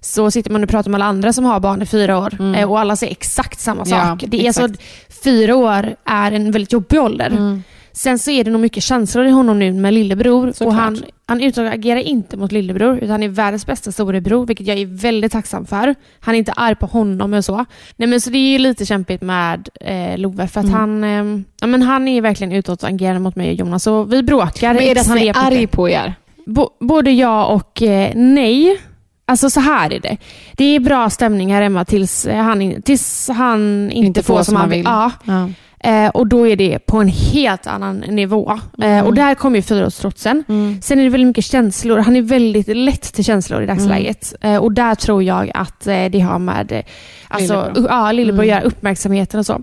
så 0.01 0.31
sitter 0.31 0.51
man 0.51 0.63
och 0.65 0.71
pratar 0.71 0.91
med 0.91 0.99
alla 0.99 1.05
andra 1.05 1.33
som 1.33 1.45
har 1.45 1.61
barn 1.61 1.83
i 1.83 1.87
fyra 1.87 2.19
år 2.19 2.35
Mm. 2.39 2.55
eh, 2.55 2.71
och 2.71 2.81
alla 2.81 2.97
säger 2.97 3.11
exakt 3.13 3.61
samma 3.61 3.83
Ja, 3.87 4.01
sak. 4.07 4.25
Det 4.27 4.47
är 4.47 4.53
så, 4.53 4.65
exakt. 4.65 4.83
fyra 5.25 5.57
år 5.57 5.95
är 6.05 6.33
en 6.33 6.51
väldigt 6.51 6.73
jobbig 6.73 7.01
ålder. 7.01 7.61
Sen 7.93 8.19
så 8.19 8.31
är 8.31 8.45
det 8.45 8.51
nog 8.51 8.61
mycket 8.61 8.83
känslor 8.83 9.27
i 9.27 9.31
honom 9.31 9.59
nu 9.59 9.73
med 9.73 9.95
lillebror. 9.95 10.53
Såklart. 10.53 10.67
Och 10.69 10.75
han, 10.75 11.03
han 11.27 11.41
utagerar 11.41 12.01
inte 12.01 12.37
mot 12.37 12.53
lillebror, 12.53 12.97
utan 12.97 13.11
han 13.11 13.23
är 13.23 13.29
världens 13.29 13.67
bästa 13.67 13.93
storebror, 13.93 14.47
vilket 14.47 14.67
jag 14.67 14.79
är 14.79 14.87
väldigt 14.87 15.33
tacksam 15.33 15.67
för. 15.67 15.95
Han 16.21 16.35
är 16.35 16.39
inte 16.39 16.53
arg 16.53 16.75
på 16.75 16.87
honom 16.87 17.35
och 17.35 17.45
så. 17.45 17.65
Nej, 17.97 18.09
men 18.09 18.21
så 18.21 18.31
det 18.31 18.39
är 18.39 18.53
ju 18.53 18.59
lite 18.59 18.87
kämpigt 18.87 19.23
med 19.23 19.69
eh, 19.81 20.19
Love, 20.19 20.49
för 20.49 20.61
att 20.61 20.67
Mm. 20.67 20.79
han, 20.81 21.05
eh, 21.05 21.43
ja, 21.61 21.67
men 21.67 21.83
han 21.83 22.09
är 22.09 22.21
verkligen 22.21 22.53
utåtagerande 22.53 23.21
mot 23.21 23.37
mig 23.37 23.49
och 23.49 23.55
Jonas. 23.55 23.83
Så 23.83 24.05
vi 24.05 24.23
bråkar. 24.23 24.75
Men 24.75 24.83
är 24.83 24.95
det 24.95 25.01
att 25.01 25.07
han 25.07 25.19
är 25.19 25.37
arg 25.37 25.67
på 25.67 25.89
er? 25.89 26.15
Bo, 26.47 26.69
både 26.81 27.11
ja 27.11 27.45
och 27.47 27.83
eh, 27.83 28.13
nej. 28.15 28.81
Alltså 29.27 29.51
så 29.51 29.61
här 29.61 29.93
är 29.93 30.01
det. 30.01 30.17
Det 30.57 30.65
är 30.65 30.81
bra 30.81 31.11
stämning 31.11 31.53
här 31.55 31.63
hemma 31.63 31.85
tills 31.85 32.27
eh, 32.27 32.37
han, 32.43 32.83
tills 32.83 33.29
han 33.29 33.91
inte, 33.91 34.23
får 34.23 34.43
som 34.43 34.57
han 34.57 34.69
vill. 34.69 34.85
Ja. 34.85 35.11
Ja. 35.25 35.49
Eh, 35.85 36.09
och 36.09 36.27
då 36.27 36.47
är 36.49 36.57
det 36.57 36.79
på 36.79 36.97
en 36.99 37.09
helt 37.09 37.67
annan 37.67 37.97
nivå. 37.99 38.51
Eh, 38.83 38.85
Mm. 38.93 39.07
och 39.07 39.15
där 39.15 39.35
kommer 39.35 39.57
ju 39.57 39.63
fyraårstrotsen. 39.63 40.45
Mm. 40.49 40.83
Sen 40.83 40.99
är 40.99 41.03
det 41.05 41.09
väldigt 41.11 41.27
mycket 41.27 41.45
känslor. 41.45 41.99
Han 41.99 42.17
är 42.17 42.23
väldigt 42.23 42.69
lätt 42.77 43.03
till 43.03 43.25
känslor 43.25 43.63
i 43.63 43.67
dagsläget. 43.67 44.35
Eh, 44.41 44.57
och 44.57 44.73
där 44.73 44.95
tror 44.95 45.23
jag 45.23 45.51
att 45.55 45.87
eh, 45.87 46.05
det 46.11 46.21
har 46.21 46.39
med 46.39 46.73
eh, 46.73 46.83
alltså, 47.29 47.61
Lillebror. 47.61 47.87
ja, 47.91 48.13
lillebror 48.13 48.45
Mm. 48.45 48.57
göra, 48.57 48.63
uppmärksamheten 48.63 49.41
och 49.41 49.47
så. 49.47 49.63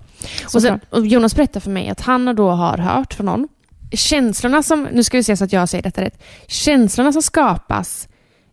Och, 0.53 0.61
sen, 0.61 0.79
och 0.89 1.07
Jonas 1.07 1.35
berättar 1.35 1.59
för 1.59 1.69
mig 1.71 1.89
att 1.89 2.01
han 2.01 2.35
då 2.35 2.49
har 2.49 2.77
hört 2.77 3.13
från 3.13 3.25
någon. 3.25 3.47
Känslorna 3.91 4.63
som, 4.63 4.87
nu 4.91 5.03
ska 5.03 5.17
vi 5.17 5.23
se 5.23 5.37
så 5.37 5.43
att 5.43 5.53
jag 5.53 5.69
säger 5.69 5.83
detta 5.83 6.01
rätt. 6.01 6.23
Känslorna 6.47 7.13
som 7.13 7.21
skapas 7.21 8.07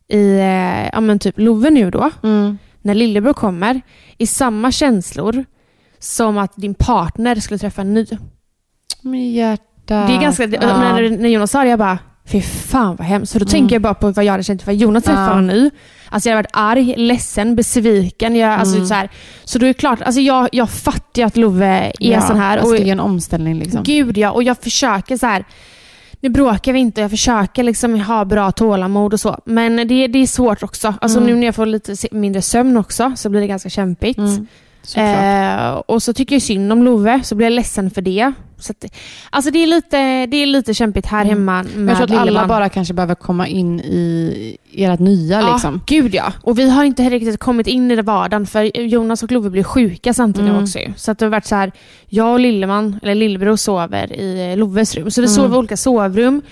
i, 0.09 0.39
eh, 0.39 0.89
ja 0.93 1.01
men 1.01 1.19
typ 1.19 1.35
Love 1.39 1.71
nu 1.71 1.91
då, 1.91 2.11
Mm. 2.23 2.59
när 2.83 2.95
lillebror 2.95 3.33
kommer, 3.33 3.81
är 4.19 4.27
samma 4.27 4.73
känslor 4.73 5.45
som 6.05 6.39
att 6.39 6.53
din 6.57 6.75
partner 6.75 7.35
skulle 7.37 7.59
träffa 7.59 7.81
en 7.83 7.95
ny. 7.95 8.07
Men 9.03 9.33
hjärta. 9.33 9.63
Det 10.07 10.15
är 10.15 10.21
ganska, 10.21 10.45
Ja. 10.45 10.61
när, 10.79 11.11
när 11.11 11.29
Jonas 11.29 11.51
sa 11.51 11.63
det, 11.63 11.69
jag 11.71 11.79
bara, 11.79 11.99
fy 12.27 12.41
fan 12.43 12.97
vad 12.97 13.07
hemskt. 13.07 13.33
Så 13.33 13.39
då 13.39 13.43
Mm. 13.43 13.51
tänker 13.51 13.75
jag 13.75 13.83
bara 13.83 13.95
på 13.95 14.11
vad 14.11 14.25
jag 14.25 14.33
hade 14.33 14.45
känt 14.45 14.63
för 14.63 14.73
Jonas 14.73 15.05
träffade 15.05 15.27
Ja. 15.27 15.35
någon 15.35 15.47
ny. 15.47 15.71
Alltså 16.09 16.29
jag 16.29 16.37
hade 16.37 16.47
varit 16.47 16.57
arg, 16.57 16.95
ledsen, 16.97 17.57
besviken. 17.57 18.37
Jag, 18.37 18.51
alltså 18.53 18.77
Mm. 18.77 18.89
så, 18.89 18.95
här. 18.95 19.11
så 19.45 19.59
då 19.59 19.67
är 19.67 19.69
det 19.69 19.75
klart, 19.75 20.03
alltså 20.03 20.21
jag, 20.21 20.49
jag 20.53 20.71
fattar 20.71 21.23
ju 21.23 21.27
att 21.27 21.37
Love 21.37 21.67
är 21.67 21.93
ja. 21.99 22.21
sån 22.21 22.39
här. 22.39 22.59
Alltså, 22.59 22.75
Och, 22.75 22.81
det 22.81 22.89
är 22.89 22.93
en 22.93 23.01
omställning 23.01 23.59
liksom. 23.59 23.83
Gud 23.83 24.19
ja, 24.19 24.31
och 24.31 24.43
jag 24.43 24.59
försöker 24.59 25.17
så 25.17 25.27
här. 25.27 25.45
nu 26.21 26.29
bråkar 26.29 26.73
vi 26.73 26.79
inte, 26.79 27.01
jag 27.01 27.11
försöker 27.11 27.63
liksom 27.63 28.01
ha 28.01 28.25
bra 28.25 28.53
tålamod 28.53 29.13
och 29.13 29.21
så. 29.21 29.39
Men 29.45 29.77
det, 29.77 30.07
det 30.07 30.19
är 30.19 30.27
svårt 30.27 30.63
också. 30.63 30.95
Alltså 31.01 31.19
Mm. 31.19 31.31
nu 31.31 31.37
när 31.41 31.47
jag 31.47 31.55
får 31.55 31.67
lite 31.67 31.95
mindre 32.13 32.43
sömn 32.43 32.77
också 32.77 33.13
så 33.17 33.29
blir 33.31 33.41
det 33.41 33.47
ganska 33.47 33.69
kämpigt. 33.71 34.19
Mm. 34.19 34.47
Eh, 34.97 35.69
och 35.75 36.03
så 36.03 36.13
tycker 36.13 36.35
jag 36.35 36.43
synd 36.43 36.73
om 36.73 36.83
Love, 36.83 37.21
så 37.23 37.35
blir 37.35 37.47
jag 37.47 37.53
ledsen 37.53 37.91
för 37.91 38.03
det. 38.03 38.33
Så 38.59 38.73
att, 38.73 38.85
alltså 39.31 39.51
det 39.51 39.59
är, 39.63 39.67
lite, 39.67 40.27
det 40.27 40.37
är 40.37 40.47
lite 40.47 40.75
kämpigt 40.75 41.07
här 41.07 41.25
Mm. 41.25 41.29
hemma 41.35 41.63
med 41.77 41.89
jag 41.93 41.97
tror 41.97 42.05
att 42.05 42.11
alla 42.11 42.25
lilleman. 42.25 42.49
bara 42.49 42.69
kanske 42.69 42.95
behöver 42.95 43.15
komma 43.15 43.47
in 43.49 43.81
i 43.81 44.57
ert 44.75 45.01
nya 45.01 45.41
Ja, 45.41 45.53
liksom. 45.53 45.81
gud 45.87 46.15
ja. 46.15 46.33
Och 46.43 46.59
vi 46.59 46.71
har 46.71 46.85
inte 46.85 47.03
riktigt 47.11 47.39
kommit 47.41 47.67
in 47.67 47.91
i 47.91 47.97
det 47.97 48.03
vardagen 48.03 48.47
för 48.47 48.77
Jonas 48.81 49.23
och 49.23 49.33
Love 49.33 49.51
blir 49.51 49.63
sjuka 49.65 50.15
samtidigt 50.15 50.51
Mm. 50.51 50.63
också. 50.63 50.79
Så 50.97 51.11
att 51.11 51.19
det 51.19 51.25
har 51.25 51.31
varit 51.31 51.47
så 51.47 51.55
här, 51.55 51.73
jag 52.09 52.33
och 52.33 52.41
Lilleman, 52.41 52.99
eller 53.03 53.15
lillebror 53.15 53.57
sover 53.57 54.13
i 54.13 54.57
Loves 54.57 54.95
rum. 54.95 55.11
Så 55.11 55.21
vi 55.21 55.27
Mm. 55.27 55.35
sover 55.37 55.57
i 55.57 55.59
olika 55.59 55.77
sovrum. 55.77 56.43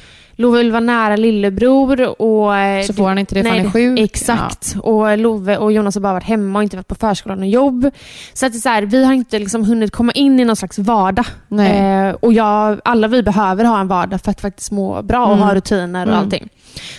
Love 0.42 0.58
vill 0.58 0.70
vara 0.72 0.80
nära 0.80 1.16
lillebror 1.16 2.20
och... 2.22 2.56
eh, 2.56 2.84
Så 2.86 2.92
får 2.94 3.08
han 3.08 3.18
inte 3.18 3.34
det 3.34 3.42
för 3.42 3.50
han 3.50 3.58
är 3.66 3.70
sjuk. 3.70 3.98
Exakt. 3.98 4.76
Och 4.82 5.18
Love 5.18 5.56
och 5.56 5.72
Jonas 5.72 5.94
har 5.94 6.02
bara 6.02 6.12
varit 6.12 6.24
hemma 6.24 6.58
och 6.58 6.62
inte 6.62 6.76
varit 6.76 6.88
på 6.88 6.94
förskolan 6.94 7.38
och 7.40 7.46
jobb. 7.46 7.90
Så 8.32 8.46
att 8.46 8.52
det 8.52 8.58
är 8.58 8.60
så 8.60 8.68
här, 8.68 8.82
vi 8.82 9.04
har 9.04 9.12
inte 9.12 9.38
liksom 9.38 9.64
hunnit 9.64 9.92
komma 9.92 10.12
in 10.12 10.40
i 10.40 10.44
någon 10.44 10.56
slags 10.56 10.78
vardag. 10.78 11.26
Ja. 11.48 11.64
Eh, 11.64 12.14
och 12.14 12.32
jag, 12.32 12.80
alla 12.84 13.08
vi 13.08 13.22
behöver 13.22 13.64
ha 13.64 13.80
en 13.80 13.88
vardag 13.88 14.20
för 14.20 14.30
att 14.30 14.40
faktiskt 14.40 14.70
må 14.72 15.02
bra 15.02 15.26
och 15.26 15.32
Mm. 15.32 15.44
ha 15.44 15.54
rutiner 15.54 16.06
och 16.06 16.12
Mm. 16.12 16.24
allting. 16.24 16.48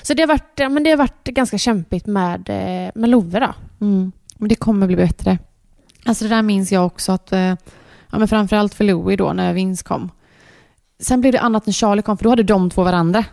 Så 0.01 0.13
det 0.13 0.21
har 0.21 0.27
varit, 0.27 0.51
ja, 0.55 0.69
men 0.69 0.83
det 0.83 0.89
har 0.89 0.97
varit 0.97 1.23
ganska 1.23 1.57
kämpigt 1.57 2.05
med, 2.05 2.49
eh, 2.49 2.91
med 2.95 3.09
Love 3.09 3.39
då. 3.39 3.53
Mm. 3.85 4.11
Men 4.37 4.49
det 4.49 4.55
kommer 4.55 4.87
bli 4.87 4.95
bättre. 4.95 5.37
Alltså 6.05 6.23
det 6.23 6.29
där 6.35 6.41
minns 6.41 6.71
jag 6.71 6.85
också 6.85 7.11
att, 7.11 7.33
eh, 7.33 7.39
ja, 7.39 8.17
men 8.19 8.27
framförallt 8.27 8.73
för 8.73 8.83
Louie 8.83 9.17
då 9.17 9.33
när 9.33 9.53
Vince 9.53 9.83
kom. 9.83 10.09
Sen 11.03 11.21
blev 11.21 11.33
det 11.33 11.39
annat 11.39 11.65
när 11.65 11.73
Charlie 11.73 12.01
kom 12.01 12.17
för 12.17 12.23
då 12.23 12.29
hade 12.29 12.43
de 12.43 12.69
två 12.69 12.83
varandra. 12.83 13.25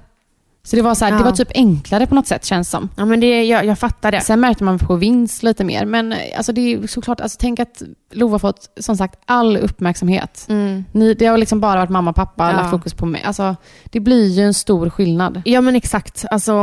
Så 0.62 0.76
det 0.76 0.82
var, 0.82 0.94
så 0.94 1.04
här, 1.04 1.12
Ja. 1.12 1.18
det 1.18 1.24
var 1.24 1.32
typ 1.32 1.50
enklare 1.54 2.06
på 2.06 2.14
något 2.14 2.26
sätt 2.26 2.44
känns 2.44 2.70
som. 2.70 2.88
Ja, 2.96 3.04
men 3.04 3.20
det, 3.20 3.44
jag, 3.44 3.64
jag 3.64 3.78
fattar 3.78 4.12
det. 4.12 4.20
Sen 4.20 4.40
märkte 4.40 4.64
man 4.64 4.78
på 4.78 4.96
Vince 4.96 5.46
lite 5.46 5.64
mer. 5.64 5.84
Men 5.84 6.12
eh, 6.12 6.18
alltså, 6.36 6.52
det 6.52 6.60
är 6.60 6.86
såklart, 6.86 7.20
alltså, 7.20 7.36
tänk 7.40 7.60
att 7.60 7.82
Lova 8.12 8.32
har 8.34 8.38
fått 8.38 8.70
som 8.80 8.96
sagt 8.96 9.18
all 9.26 9.56
uppmärksamhet. 9.56 10.46
Mm. 10.48 10.84
Ni, 10.92 11.14
det 11.14 11.26
har 11.26 11.38
liksom 11.38 11.60
bara 11.60 11.78
varit 11.80 11.90
mamma 11.90 12.10
och 12.10 12.16
pappa, 12.16 12.50
Ja. 12.50 12.56
lagt 12.56 12.70
fokus 12.70 12.94
på 12.94 13.06
mig. 13.06 13.22
Alltså, 13.24 13.56
det 13.84 14.00
blir 14.00 14.26
ju 14.28 14.42
en 14.42 14.54
stor 14.54 14.90
skillnad. 14.90 15.42
Ja 15.44 15.60
men 15.60 15.76
exakt. 15.76 16.24
Alltså, 16.30 16.54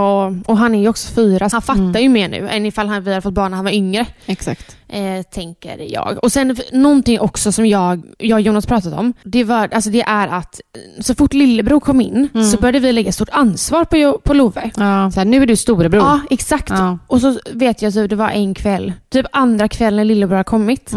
och 0.45 0.57
han 0.57 0.75
är 0.75 0.79
ju 0.79 0.89
också 0.89 1.13
fyra, 1.13 1.49
så 1.49 1.55
han 1.55 1.61
fattar 1.61 1.81
Mm. 1.81 2.01
ju 2.01 2.09
mer 2.09 2.29
nu 2.29 2.49
än 2.49 2.65
ifall 2.65 2.87
han, 2.87 3.03
vi 3.03 3.09
hade 3.11 3.21
fått 3.21 3.33
barn 3.33 3.51
när 3.51 3.55
han 3.55 3.65
var 3.65 3.71
yngre. 3.71 4.05
Exakt. 4.25 4.77
Eh, 4.89 5.21
tänker 5.31 5.91
jag. 5.93 6.17
Och 6.23 6.31
sen 6.31 6.57
någonting 6.73 7.19
också 7.19 7.51
som 7.51 7.65
jag, 7.65 8.03
jag 8.19 8.35
och 8.35 8.41
Jonas 8.41 8.65
pratat 8.65 8.93
om. 8.93 9.13
Det, 9.23 9.43
var, 9.43 9.69
alltså 9.73 9.89
det 9.89 10.01
är 10.01 10.27
att 10.27 10.61
eh, 10.75 11.01
så 11.03 11.15
fort 11.15 11.33
lillebror 11.33 11.79
kom 11.79 12.01
in 12.01 12.29
Mm. 12.33 12.45
så 12.47 12.57
började 12.57 12.79
vi 12.79 12.91
lägga 12.93 13.11
stort 13.11 13.29
ansvar 13.31 13.85
på, 13.85 14.19
på 14.23 14.33
Love. 14.33 14.71
Ja. 14.77 15.11
Så 15.11 15.19
här, 15.19 15.25
nu 15.25 15.41
är 15.41 15.45
du 15.45 15.55
storebror. 15.55 16.01
Ja, 16.03 16.19
exakt. 16.29 16.69
Ja. 16.69 16.97
Och 17.07 17.21
så 17.21 17.39
vet 17.53 17.81
jag 17.81 17.97
att 17.97 18.09
det 18.09 18.15
var 18.15 18.29
en 18.29 18.53
kväll, 18.53 18.93
typ 19.09 19.25
andra 19.31 19.67
kvällen 19.67 19.97
när 19.97 20.05
lillebror 20.05 20.37
har 20.37 20.43
kommit. 20.43 20.91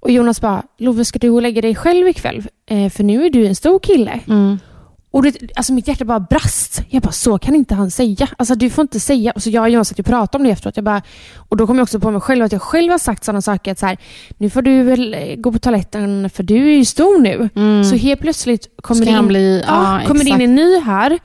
Och 0.00 0.10
Jonas 0.10 0.40
bara, 0.40 0.62
Love 0.78 1.04
ska 1.04 1.18
du 1.18 1.30
gå 1.30 1.36
och 1.36 1.42
lägga 1.42 1.62
dig 1.62 1.74
själv 1.74 2.08
ikväll? 2.08 2.42
Eh, 2.70 2.90
för 2.90 3.04
nu 3.04 3.26
är 3.26 3.30
du 3.30 3.46
en 3.46 3.54
stor 3.54 3.78
kille. 3.78 4.20
Mm. 4.28 4.58
Och 5.10 5.22
det, 5.22 5.38
alltså 5.56 5.72
mitt 5.72 5.88
hjärta 5.88 6.04
bara 6.04 6.20
brast. 6.20 6.82
Jag 6.88 7.02
bara, 7.02 7.12
så 7.12 7.38
kan 7.38 7.54
inte 7.54 7.74
han 7.74 7.90
säga. 7.90 8.28
Alltså 8.38 8.54
du 8.54 8.70
får 8.70 8.82
inte 8.82 9.00
säga. 9.00 9.32
Och 9.32 9.42
så 9.42 9.50
jag 9.50 9.62
och 9.62 9.70
Jonas 9.70 9.88
satt 9.88 9.98
och 9.98 10.06
pratade 10.06 10.42
om 10.42 10.46
det 10.46 10.52
efteråt. 10.52 10.76
Jag 10.76 10.84
bara, 10.84 11.02
och 11.36 11.56
då 11.56 11.66
kom 11.66 11.76
jag 11.76 11.82
också 11.82 12.00
på 12.00 12.10
mig 12.10 12.20
själv 12.20 12.44
att 12.44 12.52
jag 12.52 12.62
själv 12.62 12.90
har 12.90 12.98
sagt 12.98 13.24
sådana 13.24 13.42
saker. 13.42 13.72
Att 13.72 13.78
så 13.78 13.86
här, 13.86 13.98
nu 14.38 14.50
får 14.50 14.62
du 14.62 14.82
väl 14.82 15.14
eh, 15.14 15.36
gå 15.36 15.52
på 15.52 15.58
toaletten 15.58 16.30
för 16.30 16.42
du 16.42 16.72
är 16.72 16.76
ju 16.76 16.84
stor 16.84 17.20
nu. 17.20 17.48
Mm. 17.54 17.84
Så 17.84 17.96
helt 17.96 18.20
plötsligt 18.20 18.68
kommer, 18.82 19.04
det 19.04 19.10
in, 19.10 19.28
bli... 19.28 19.64
ja, 19.66 20.00
kommer 20.06 20.24
det 20.24 20.30
in 20.30 20.40
en 20.40 20.54
ny 20.54 20.78
här. 20.78 21.18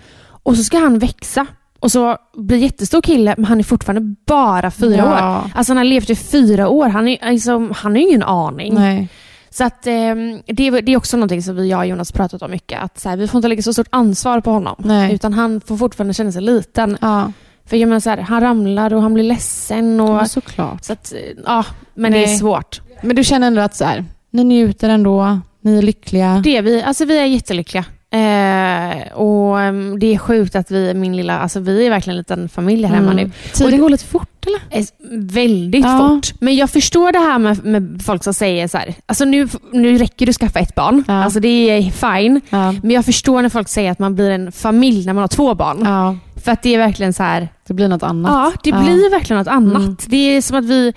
Och 0.43 0.57
så 0.57 0.63
ska 0.63 0.77
han 0.77 0.99
växa. 0.99 1.47
Och 1.83 1.91
så 1.91 2.17
bli 2.37 2.57
jättestor 2.57 3.01
kille, 3.01 3.35
men 3.37 3.45
han 3.45 3.59
är 3.59 3.63
fortfarande 3.63 4.15
bara 4.27 4.71
fyra 4.71 4.95
Ja. 4.97 5.37
år. 5.39 5.51
Alltså 5.55 5.69
han 5.71 5.77
har 5.77 5.83
levt 5.83 6.09
i 6.09 6.15
fyra 6.15 6.67
år. 6.69 6.89
Han, 6.89 7.07
är, 7.07 7.23
alltså, 7.23 7.51
han 7.73 7.91
har 7.91 7.97
ju 7.97 8.07
ingen 8.07 8.23
aning. 8.23 8.73
Nej. 8.73 9.07
Så 9.49 9.63
att, 9.63 9.87
ehm, 9.87 10.41
det, 10.47 10.67
är- 10.67 10.81
det 10.81 10.91
är 10.93 10.97
också 10.97 11.17
någonting 11.17 11.43
som 11.43 11.55
vi, 11.55 11.69
jag 11.69 11.79
och 11.79 11.85
Jonas 11.85 12.11
pratat 12.11 12.41
om 12.41 12.51
mycket. 12.51 12.83
Att 12.83 12.99
så 12.99 13.09
här, 13.09 13.17
vi 13.17 13.27
får 13.27 13.37
inte 13.37 13.47
lägga 13.47 13.61
så 13.61 13.73
stort 13.73 13.87
ansvar 13.89 14.39
på 14.41 14.51
honom. 14.51 14.75
Nej. 14.85 15.13
Utan 15.13 15.33
han 15.33 15.61
får 15.61 15.77
fortfarande 15.77 16.13
känna 16.13 16.31
sig 16.31 16.41
liten. 16.41 16.97
Ja, 17.01 17.31
För 17.65 17.77
jag 17.77 17.89
menar 17.89 17.99
så 17.99 18.09
här, 18.09 18.17
han 18.17 18.41
ramlar 18.41 18.93
och 18.93 19.01
han 19.01 19.13
blir 19.13 19.23
ledsen. 19.23 19.99
Och, 19.99 20.09
ja 20.15 20.25
såklart. 20.25 20.83
så 20.83 20.93
att, 20.93 21.13
eh, 21.13 21.19
ja, 21.45 21.65
men 21.93 22.11
det 22.11 22.17
är 22.23 22.27
Nej. 22.27 22.37
svårt. 22.37 22.81
Men 23.01 23.15
du 23.15 23.23
känner 23.23 23.47
ändå 23.47 23.61
att 23.61 23.75
så 23.75 23.85
här, 23.85 24.05
ni 24.31 24.43
njuter 24.43 24.89
ändå, 24.89 25.39
ni 25.61 25.77
är 25.77 25.81
lyckliga. 25.81 26.41
Det 26.43 26.57
är 26.57 26.61
vi. 26.61 26.83
Alltså 26.83 27.05
vi 27.05 27.19
är 27.19 27.25
jättelyckliga. 27.25 27.85
Eh, 28.13 29.13
och 29.13 29.61
ehm, 29.61 29.99
det 29.99 30.13
är 30.13 30.17
sjukt 30.17 30.55
att 30.55 30.71
vi, 30.71 30.93
min 30.93 31.15
lilla, 31.15 31.39
alltså 31.39 31.59
vi 31.59 31.85
är 31.85 31.89
verkligen 31.89 32.13
en 32.15 32.17
liten 32.17 32.49
familj 32.49 32.85
här 32.85 32.95
hemma 32.95 33.11
Mm. 33.11 33.25
nu. 33.25 33.31
Tiden 33.53 33.79
går 33.79 33.89
lite 33.89 34.05
fort 34.05 34.45
eller? 34.45 34.79
Eh, 34.79 34.85
Väldigt 35.19 35.85
Ja. 35.85 35.97
fort. 35.97 36.33
Men 36.41 36.55
jag 36.55 36.69
förstår 36.69 37.11
det 37.11 37.19
här 37.19 37.39
med, 37.39 37.65
med 37.65 38.01
folk 38.05 38.23
som 38.23 38.33
säger 38.33 38.67
så 38.67 38.77
här, 38.77 38.93
alltså 39.05 39.25
nu, 39.25 39.47
nu 39.71 39.97
räcker 39.97 40.25
det 40.25 40.29
att 40.29 40.35
skaffa 40.35 40.59
ett 40.59 40.75
barn. 40.75 41.03
Ja. 41.07 41.23
Alltså 41.23 41.39
det 41.39 41.47
är 41.69 41.81
fine. 41.91 42.41
Ja. 42.49 42.71
Men 42.71 42.91
jag 42.91 43.05
förstår 43.05 43.41
när 43.41 43.49
folk 43.49 43.69
säger 43.69 43.91
att 43.91 43.99
man 43.99 44.15
blir 44.15 44.29
en 44.31 44.51
familj 44.51 45.05
när 45.05 45.13
man 45.13 45.21
har 45.21 45.27
två 45.27 45.55
barn. 45.55 46.19
För 46.43 46.51
att 46.51 46.63
det 46.63 46.73
är 46.73 46.77
verkligen 46.77 47.13
så 47.13 47.23
här, 47.23 47.49
det 47.67 47.73
blir 47.73 47.87
något 47.87 48.03
annat. 48.03 48.31
ja 48.31 48.51
det 48.63 48.71
blir 48.71 49.11
verkligen 49.11 49.37
något 49.39 49.47
annat. 49.47 49.75
Mm. 49.83 49.97
Det 50.05 50.17
är 50.17 50.41
som 50.41 50.57
att 50.57 50.65
vi, 50.65 50.93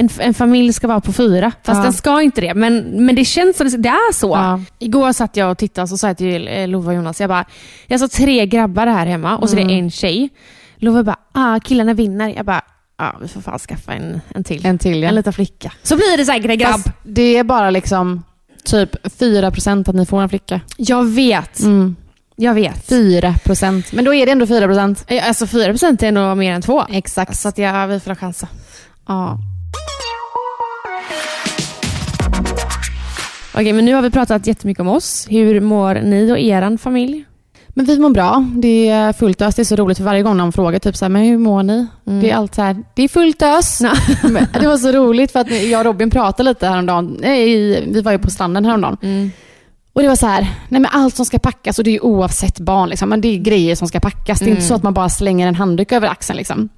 en, 0.00 0.08
en 0.18 0.34
familj 0.34 0.72
ska 0.72 0.86
vara 0.88 1.00
på 1.00 1.12
fyra, 1.12 1.52
fast 1.62 1.78
Ja. 1.78 1.82
den 1.84 1.92
ska 1.92 2.22
inte 2.22 2.40
det. 2.40 2.54
Men, 2.54 3.04
men 3.06 3.14
det 3.14 3.24
känns 3.24 3.56
som 3.56 3.68
det, 3.70 3.76
det 3.76 3.88
är 3.88 4.12
så. 4.12 4.28
Ja. 4.28 4.60
Igår 4.78 5.12
satt 5.12 5.36
jag 5.36 5.50
och 5.50 5.58
tittade 5.58 5.82
och 5.82 5.88
så 5.88 5.98
sa 5.98 6.06
jag 6.06 6.16
till 6.18 6.48
eh, 6.48 6.68
Lova 6.68 6.88
och 6.90 6.94
Jonas, 6.96 7.20
jag 7.20 7.28
bara, 7.28 7.44
jag 7.86 8.00
sa 8.00 8.08
tre 8.08 8.46
grabbar 8.46 8.86
här 8.86 9.06
hemma 9.06 9.36
och 9.36 9.48
så 9.50 9.54
är 9.56 9.56
det 9.56 9.62
Mm. 9.72 9.84
en 9.84 9.90
tjej. 9.90 10.28
Lova 10.76 11.02
bara, 11.02 11.16
ah, 11.32 11.60
killarna 11.60 11.94
vinner. 11.94 12.28
Jag 12.36 12.46
bara, 12.46 12.60
ah, 12.96 13.12
vi 13.22 13.28
får 13.28 13.40
fan 13.40 13.58
skaffa 13.58 13.92
en, 13.92 14.20
en 14.34 14.44
till. 14.44 14.60
En, 14.66 14.70
En 14.70 14.78
till 14.78 15.02
ja. 15.02 15.10
liten 15.10 15.32
flicka. 15.32 15.72
Så 15.82 15.96
blir 15.96 16.16
det 16.16 16.24
säkert 16.24 16.50
en 16.50 16.58
grabb. 16.58 16.72
Fast 16.72 16.88
det 17.02 17.36
är 17.36 17.44
bara 17.44 17.70
liksom 17.70 18.22
typ 18.64 19.06
4% 19.06 19.88
att 19.90 19.94
ni 19.94 20.06
får 20.06 20.22
en 20.22 20.28
flicka. 20.28 20.60
Jag 20.76 21.04
vet. 21.04 21.60
Mm. 21.60 21.96
Jag 22.36 22.54
vet. 22.54 22.88
4%. 22.90 23.84
Men 23.92 24.04
då 24.04 24.14
är 24.14 24.26
det 24.26 24.32
ändå 24.32 24.46
4%. 24.46 25.04
Eh, 25.06 25.28
Alltså 25.28 25.44
4% 25.46 26.02
är 26.04 26.12
nog 26.12 26.36
mer 26.36 26.52
än 26.54 26.62
två. 26.62 26.84
Exakt. 26.88 27.36
Så 27.38 27.48
att 27.48 27.58
jag, 27.58 27.86
vi 27.88 28.00
får 28.00 28.14
chansa. 28.14 28.48
Ja. 29.08 29.38
Okej, 33.54 33.72
men 33.72 33.84
nu 33.84 33.94
har 33.94 34.02
vi 34.02 34.10
pratat 34.10 34.46
jättemycket 34.46 34.80
om 34.80 34.88
oss. 34.88 35.26
Hur 35.30 35.60
mår 35.60 35.94
ni 35.94 36.32
och 36.32 36.38
eran 36.38 36.78
familj? 36.78 37.24
Men 37.68 37.86
vi 37.86 37.98
mår 37.98 38.10
bra. 38.10 38.46
Det 38.56 38.88
är 38.88 39.12
fullt 39.12 39.42
ös. 39.42 39.54
Det 39.54 39.62
är 39.62 39.64
så 39.64 39.76
roligt 39.76 39.96
för 39.98 40.04
varje 40.04 40.22
gång 40.22 40.36
någon 40.36 40.52
frågar 40.52 40.78
typ 40.78 40.96
så 40.96 41.04
här, 41.04 41.10
men 41.10 41.22
hur 41.22 41.38
mår 41.38 41.62
ni? 41.62 41.86
Mm. 42.06 42.20
Det 42.20 42.30
är 42.30 42.34
allt 42.36 42.54
så 42.54 42.62
här, 42.62 42.76
det 42.96 43.02
är 43.02 43.08
fullt 43.08 43.42
ös. 43.42 43.78
Det 44.60 44.66
var 44.68 44.76
så 44.78 44.92
roligt 44.92 45.32
för 45.32 45.40
att 45.40 45.62
jag 45.64 45.78
och 45.78 45.84
Robin 45.84 46.10
pratade 46.10 46.48
lite 46.48 46.66
häromdagen. 46.66 47.16
Nej, 47.20 47.84
vi 47.92 48.00
var 48.02 48.12
ju 48.12 48.18
på 48.18 48.30
stranden 48.30 48.64
häromdagen. 48.64 48.96
Mm. 49.02 49.30
Och 49.92 50.02
det 50.02 50.08
var 50.08 50.16
så 50.16 50.26
här, 50.26 50.40
nej 50.68 50.80
men 50.80 50.86
allt 50.92 51.14
som 51.16 51.24
ska 51.26 51.38
packas 51.38 51.78
och 51.78 51.84
det 51.84 51.96
är 51.96 52.04
oavsett 52.04 52.60
barn 52.60 52.88
liksom, 52.88 53.08
men 53.08 53.20
det 53.20 53.28
är 53.28 53.38
grejer 53.38 53.74
som 53.74 53.88
ska 53.88 54.00
packas. 54.00 54.38
Det 54.38 54.44
är 54.44 54.48
inte 54.48 54.58
Mm. 54.60 54.68
så 54.68 54.74
att 54.74 54.82
man 54.82 54.94
bara 54.94 55.08
slänger 55.08 55.48
en 55.48 55.54
handduk 55.54 55.92
över 55.92 56.08
axeln 56.08 56.36
liksom. 56.36 56.68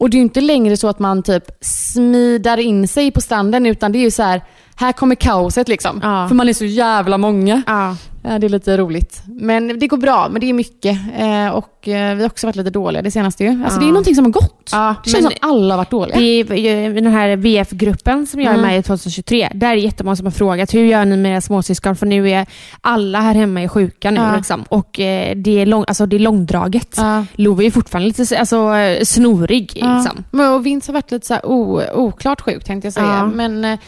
Och 0.00 0.10
det 0.10 0.14
är 0.14 0.18
ju 0.18 0.22
inte 0.22 0.40
längre 0.40 0.76
så 0.76 0.88
att 0.88 0.98
man 0.98 1.22
typ 1.22 1.44
smidar 1.60 2.58
in 2.58 2.88
sig 2.88 3.10
på 3.10 3.20
stranden 3.20 3.66
utan 3.66 3.92
det 3.92 3.98
är 3.98 4.00
ju 4.00 4.10
så 4.10 4.22
här, 4.22 4.42
här 4.76 4.92
kommer 4.92 5.14
kaoset 5.14 5.68
liksom. 5.68 6.00
Ja. 6.02 6.28
För 6.28 6.34
man 6.34 6.48
är 6.48 6.52
så 6.52 6.64
jävla 6.64 7.18
många. 7.18 7.62
Ja. 7.66 7.96
Det 8.24 8.46
är 8.46 8.48
lite 8.48 8.76
roligt. 8.76 9.22
Men 9.26 9.78
det 9.78 9.86
går 9.86 9.96
bra, 9.96 10.28
men 10.30 10.40
det 10.40 10.48
är 10.48 10.52
mycket. 10.52 10.98
Eh, 11.18 11.48
och 11.48 11.88
eh, 11.88 12.14
vi 12.14 12.22
har 12.22 12.26
också 12.30 12.46
varit 12.46 12.56
lite 12.56 12.70
dåliga 12.70 13.02
det 13.02 13.10
senaste 13.10 13.44
ju. 13.44 13.50
Alltså 13.64 13.76
Ja. 13.76 13.80
det 13.80 13.84
är 13.86 13.88
någonting 13.88 14.14
som 14.14 14.24
har 14.24 14.32
gått. 14.32 14.68
Ja, 14.72 14.94
det 15.04 15.10
känns 15.10 15.24
som 15.24 15.32
alla 15.40 15.74
har 15.74 15.78
varit 15.78 15.90
dåliga. 15.90 16.16
Det 16.18 16.24
är 16.24 16.54
ju 16.86 16.94
den 16.94 17.06
här 17.06 17.36
VF-gruppen 17.36 18.26
som 18.26 18.40
jag 18.40 18.50
är 18.50 18.58
Mm. 18.58 18.66
med 18.70 18.78
i 18.78 18.82
2023. 18.82 19.48
Där 19.54 19.68
är 19.72 19.74
jättemånga 19.76 20.16
som 20.16 20.26
har 20.26 20.30
frågat 20.30 20.74
hur 20.74 20.84
gör 20.84 21.04
ni 21.04 21.16
med 21.16 21.32
era 21.32 21.40
småsyskon? 21.40 21.96
För 21.96 22.06
nu 22.06 22.30
är 22.30 22.46
alla 22.80 23.20
här 23.20 23.34
hemma 23.34 23.62
är 23.62 23.68
sjuka 23.68 24.10
nu. 24.10 24.20
Ja. 24.20 24.36
Liksom. 24.36 24.64
Och 24.68 25.00
eh, 25.00 25.36
det, 25.36 25.60
är 25.60 25.66
lång, 25.66 25.84
alltså, 25.88 26.06
det 26.06 26.16
är 26.16 26.20
långdraget. 26.20 26.94
Ja. 26.96 27.24
Love 27.34 27.66
är 27.66 27.70
fortfarande 27.70 28.08
lite 28.08 28.38
alltså, 28.38 28.74
eh, 28.74 29.02
snorig. 29.04 29.72
Ja. 29.74 29.96
Liksom. 29.96 30.24
Men, 30.30 30.52
och 30.52 30.66
Vince 30.66 30.88
har 30.88 30.94
varit 30.94 31.10
lite 31.10 31.26
så 31.26 31.34
här 31.34 31.46
o, 31.46 31.82
oklart 31.94 32.40
sjuk 32.40 32.64
tänkte 32.64 32.86
jag 32.86 32.92
säga. 32.92 33.30
Men 33.34 33.64
eh, 33.64 33.78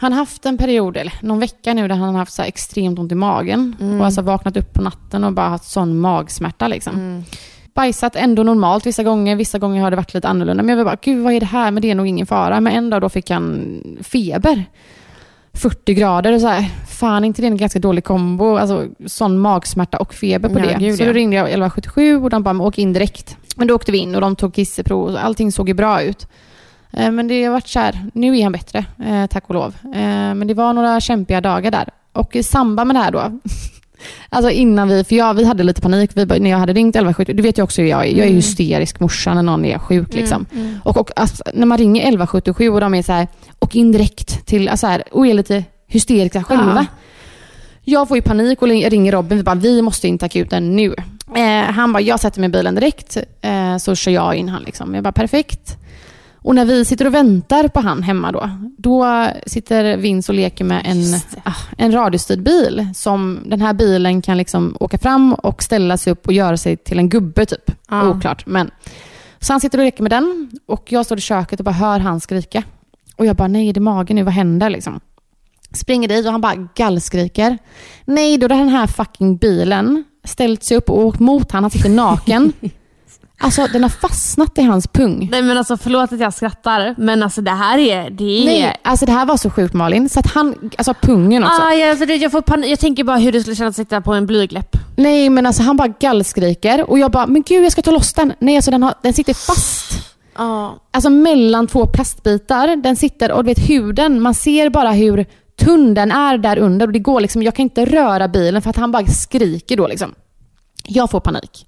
han 0.00 0.12
har 0.12 0.18
haft 0.18 0.46
en 0.46 0.58
period, 0.58 0.96
eller 0.96 1.12
någon 1.22 1.40
vecka 1.40 1.74
nu, 1.74 1.88
där 1.88 1.94
han 1.94 2.08
har 2.08 2.18
haft 2.18 2.32
så 2.32 2.42
extremt 2.42 2.98
ont 2.98 3.12
i 3.12 3.14
magen. 3.14 3.76
Mm. 3.80 4.00
Och 4.00 4.06
alltså 4.06 4.22
vaknat 4.22 4.56
upp 4.56 4.72
på 4.72 4.82
natten 4.82 5.24
och 5.24 5.32
bara 5.32 5.48
haft 5.48 5.70
sån 5.70 6.00
magsmärta 6.00 6.68
liksom. 6.68 6.94
Mm. 6.94 7.24
Bajsat 7.74 8.16
ändå 8.16 8.42
normalt 8.42 8.86
vissa 8.86 9.02
gånger, 9.02 9.36
vissa 9.36 9.58
gånger 9.58 9.82
har 9.82 9.90
det 9.90 9.96
varit 9.96 10.14
lite 10.14 10.28
annorlunda. 10.28 10.62
Men 10.62 10.68
jag 10.78 10.84
var 10.84 10.84
bara, 10.84 10.98
gud 11.02 11.24
vad 11.24 11.32
är 11.32 11.40
det 11.40 11.46
här? 11.46 11.70
Men 11.70 11.82
det 11.82 11.90
är 11.90 11.94
nog 11.94 12.06
ingen 12.06 12.26
fara. 12.26 12.60
Men 12.60 12.72
en 12.72 12.90
dag 12.90 13.00
då 13.00 13.08
fick 13.08 13.30
han 13.30 13.82
feber. 14.02 14.64
40 15.52 15.94
grader 15.94 16.32
och 16.32 16.40
så 16.40 16.46
här, 16.46 16.70
fan 16.88 17.24
inte 17.24 17.42
det 17.42 17.48
en 17.48 17.56
ganska 17.56 17.78
dålig 17.78 18.04
kombo? 18.04 18.56
Alltså 18.56 18.86
sån 19.06 19.38
magsmärta 19.38 19.98
och 19.98 20.14
feber 20.14 20.48
på 20.48 20.58
Ja, 20.58 20.66
det. 20.66 20.76
gud, 20.78 20.98
så 20.98 21.04
då 21.04 21.12
ringde 21.12 21.36
jag 21.36 21.44
1177 21.44 22.16
och 22.22 22.30
de 22.30 22.42
bara, 22.42 22.62
åk 22.62 22.78
in 22.78 22.92
direkt. 22.92 23.36
Men 23.56 23.68
då 23.68 23.74
åkte 23.74 23.92
vi 23.92 23.98
in 23.98 24.14
och 24.14 24.20
de 24.20 24.36
tog 24.36 24.54
kisseprov 24.54 25.10
och 25.10 25.24
allting 25.24 25.52
såg 25.52 25.68
ju 25.68 25.74
bra 25.74 26.02
ut. 26.02 26.28
Eh, 26.92 27.10
Men 27.10 27.28
det 27.28 27.44
har 27.44 27.52
varit 27.52 27.68
så 27.68 27.78
här, 27.78 28.06
nu 28.14 28.38
är 28.38 28.42
han 28.42 28.52
bättre, 28.52 28.84
eh, 29.06 29.26
tack 29.26 29.44
och 29.46 29.54
lov. 29.54 29.74
Eh, 29.84 30.34
Men 30.34 30.46
det 30.46 30.54
var 30.54 30.72
några 30.72 31.00
kämpiga 31.00 31.40
dagar 31.40 31.70
där. 31.70 31.88
Och 32.12 32.36
i 32.36 32.42
samband 32.42 32.86
med 32.86 32.96
det 32.96 33.00
här 33.00 33.12
då, 33.12 33.38
Alltså 34.28 34.50
innan 34.50 34.88
vi, 34.88 35.04
för 35.04 35.16
jag, 35.16 35.34
vi 35.34 35.44
hade 35.44 35.62
lite 35.62 35.80
panik 35.80 36.10
vi, 36.14 36.24
när 36.40 36.50
jag 36.50 36.58
hade 36.58 36.72
ringt 36.72 36.96
1177. 36.96 37.32
Du 37.32 37.42
vet 37.42 37.58
ju 37.58 37.62
också 37.62 37.82
hur 37.82 37.88
jag 37.88 38.06
är. 38.06 38.10
Jag 38.16 38.26
är 38.26 38.32
hysterisk 38.32 39.00
morsa 39.00 39.34
när 39.34 39.42
någon 39.42 39.64
är 39.64 39.78
sjuk. 39.78 40.14
Liksom. 40.14 40.46
Och, 40.84 40.96
och 40.96 41.10
alltså, 41.16 41.44
när 41.54 41.66
man 41.66 41.78
ringer 41.78 42.02
1177 42.02 42.68
och 42.68 42.80
de 42.80 42.94
är 42.94 43.02
så 43.02 43.12
här, 43.12 43.28
och 43.58 43.76
in 43.76 43.92
direkt 43.92 44.46
till, 44.46 44.68
alltså 44.68 44.86
här, 44.86 45.02
och 45.12 45.26
är 45.26 45.34
lite 45.34 45.64
hysteriska 45.86 46.44
själva. 46.44 46.86
Jag 47.84 48.08
får 48.08 48.16
ju 48.16 48.22
panik 48.22 48.62
och 48.62 48.68
ringer 48.68 49.12
Robin. 49.12 49.38
Vi 49.38 49.44
bara, 49.44 49.54
vi 49.54 49.82
måste 49.82 50.08
in 50.08 50.18
till 50.18 50.26
akuten 50.26 50.76
nu. 50.76 50.94
Eh, 51.36 51.72
han 51.72 51.92
bara, 51.92 52.00
jag 52.00 52.20
sätter 52.20 52.40
mig 52.40 52.48
i 52.48 52.52
bilen 52.52 52.74
direkt 52.74 53.16
eh, 53.40 53.76
så 53.76 53.94
kör 53.94 54.12
jag 54.12 54.34
in 54.34 54.48
han. 54.48 54.62
Liksom. 54.62 54.94
Jag 54.94 55.04
bara, 55.04 55.12
perfekt. 55.12 55.76
Och 56.48 56.54
när 56.54 56.64
vi 56.64 56.84
sitter 56.84 57.06
och 57.06 57.14
väntar 57.14 57.68
på 57.68 57.80
han 57.80 58.02
hemma 58.02 58.32
då, 58.32 58.50
då 58.78 59.26
sitter 59.46 59.96
Vince 59.96 60.32
och 60.32 60.36
leker 60.36 60.64
med 60.64 60.82
en, 60.84 61.20
ah, 61.44 61.54
en 61.78 61.92
radiostyrd 61.92 62.42
bil. 62.42 62.88
Som 62.94 63.40
den 63.46 63.60
här 63.60 63.72
bilen 63.72 64.22
kan 64.22 64.36
liksom 64.36 64.76
åka 64.80 64.98
fram 64.98 65.34
och 65.34 65.62
ställa 65.62 65.96
sig 65.96 66.12
upp 66.12 66.26
och 66.26 66.32
göra 66.32 66.56
sig 66.56 66.76
till 66.76 66.98
en 66.98 67.08
gubbe 67.08 67.46
typ. 67.46 67.70
Ja. 67.88 68.08
Oklart. 68.08 68.46
Men. 68.46 68.70
Så 69.40 69.52
han 69.52 69.60
sitter 69.60 69.78
och 69.78 69.84
leker 69.84 70.02
med 70.02 70.12
den 70.12 70.50
och 70.66 70.92
jag 70.92 71.06
står 71.06 71.18
i 71.18 71.20
köket 71.20 71.60
och 71.60 71.64
bara 71.64 71.74
hör 71.74 71.98
han 71.98 72.20
skrika. 72.20 72.62
Och 73.16 73.26
jag 73.26 73.36
bara, 73.36 73.48
nej 73.48 73.72
det 73.72 73.78
är 73.78 73.82
magen 73.82 74.16
nu, 74.16 74.22
vad 74.22 74.34
händer 74.34 74.70
liksom? 74.70 75.00
Springer 75.72 76.08
dit 76.08 76.26
och 76.26 76.32
han 76.32 76.40
bara 76.40 76.68
gallskriker. 76.74 77.58
Nej, 78.04 78.38
då 78.38 78.48
har 78.48 78.58
den 78.58 78.68
här 78.68 78.86
fucking 78.86 79.36
bilen 79.36 80.04
ställt 80.24 80.64
sig 80.64 80.76
upp 80.76 80.90
och 80.90 80.98
åkt 81.06 81.20
mot 81.20 81.52
han. 81.52 81.64
Han 81.64 81.70
sitter 81.70 81.90
naken. 81.90 82.52
Alltså 83.40 83.66
den 83.72 83.82
har 83.82 83.90
fastnat 83.90 84.58
i 84.58 84.62
hans 84.62 84.86
pung. 84.86 85.28
Nej 85.30 85.42
men 85.42 85.58
alltså 85.58 85.76
förlåt 85.76 86.12
att 86.12 86.20
jag 86.20 86.34
skrattar, 86.34 86.94
men 86.98 87.22
alltså 87.22 87.40
det 87.40 87.50
här 87.50 87.78
är... 87.78 88.10
Det 88.10 88.24
är... 88.24 88.44
Nej, 88.44 88.76
alltså 88.82 89.06
det 89.06 89.12
här 89.12 89.26
var 89.26 89.36
så 89.36 89.50
sjukt 89.50 89.74
Malin. 89.74 90.08
Så 90.08 90.20
att 90.20 90.26
han, 90.26 90.70
alltså 90.78 90.94
pungen 90.94 91.44
också. 91.44 91.62
Ah, 91.62 91.72
ja, 91.72 91.90
alltså 91.90 92.06
det, 92.06 92.16
jag, 92.16 92.32
får 92.32 92.40
panik. 92.40 92.70
jag 92.70 92.78
tänker 92.78 93.04
bara 93.04 93.16
hur 93.16 93.32
det 93.32 93.40
skulle 93.40 93.56
kännas 93.56 93.72
att 93.72 93.76
sitta 93.86 94.00
på 94.00 94.14
en 94.14 94.26
blygläpp. 94.26 94.76
Nej 94.96 95.30
men 95.30 95.46
alltså 95.46 95.62
han 95.62 95.76
bara 95.76 95.88
gallskriker 95.88 96.90
och 96.90 96.98
jag 96.98 97.10
bara, 97.10 97.26
men 97.26 97.42
gud 97.42 97.64
jag 97.64 97.72
ska 97.72 97.82
ta 97.82 97.90
loss 97.90 98.12
den. 98.12 98.32
Nej 98.38 98.56
alltså 98.56 98.70
den, 98.70 98.82
har, 98.82 98.94
den 99.02 99.12
sitter 99.12 99.34
fast. 99.34 99.92
Ja. 100.36 100.78
Alltså 100.90 101.10
mellan 101.10 101.66
två 101.66 101.86
plastbitar. 101.86 102.76
Den 102.76 102.96
sitter 102.96 103.32
och 103.32 103.44
du 103.44 103.48
vet 103.48 103.70
huden, 103.70 104.22
man 104.22 104.34
ser 104.34 104.70
bara 104.70 104.90
hur 104.90 105.26
tunn 105.60 105.94
den 105.94 106.10
är 106.10 106.38
där 106.38 106.58
under 106.58 106.86
och 106.86 106.92
det 106.92 106.98
går 106.98 107.20
liksom, 107.20 107.42
jag 107.42 107.54
kan 107.54 107.62
inte 107.62 107.84
röra 107.84 108.28
bilen 108.28 108.62
för 108.62 108.70
att 108.70 108.76
han 108.76 108.92
bara 108.92 109.06
skriker 109.06 109.76
då 109.76 109.86
liksom. 109.86 110.14
Jag 110.84 111.10
får 111.10 111.20
panik. 111.20 111.66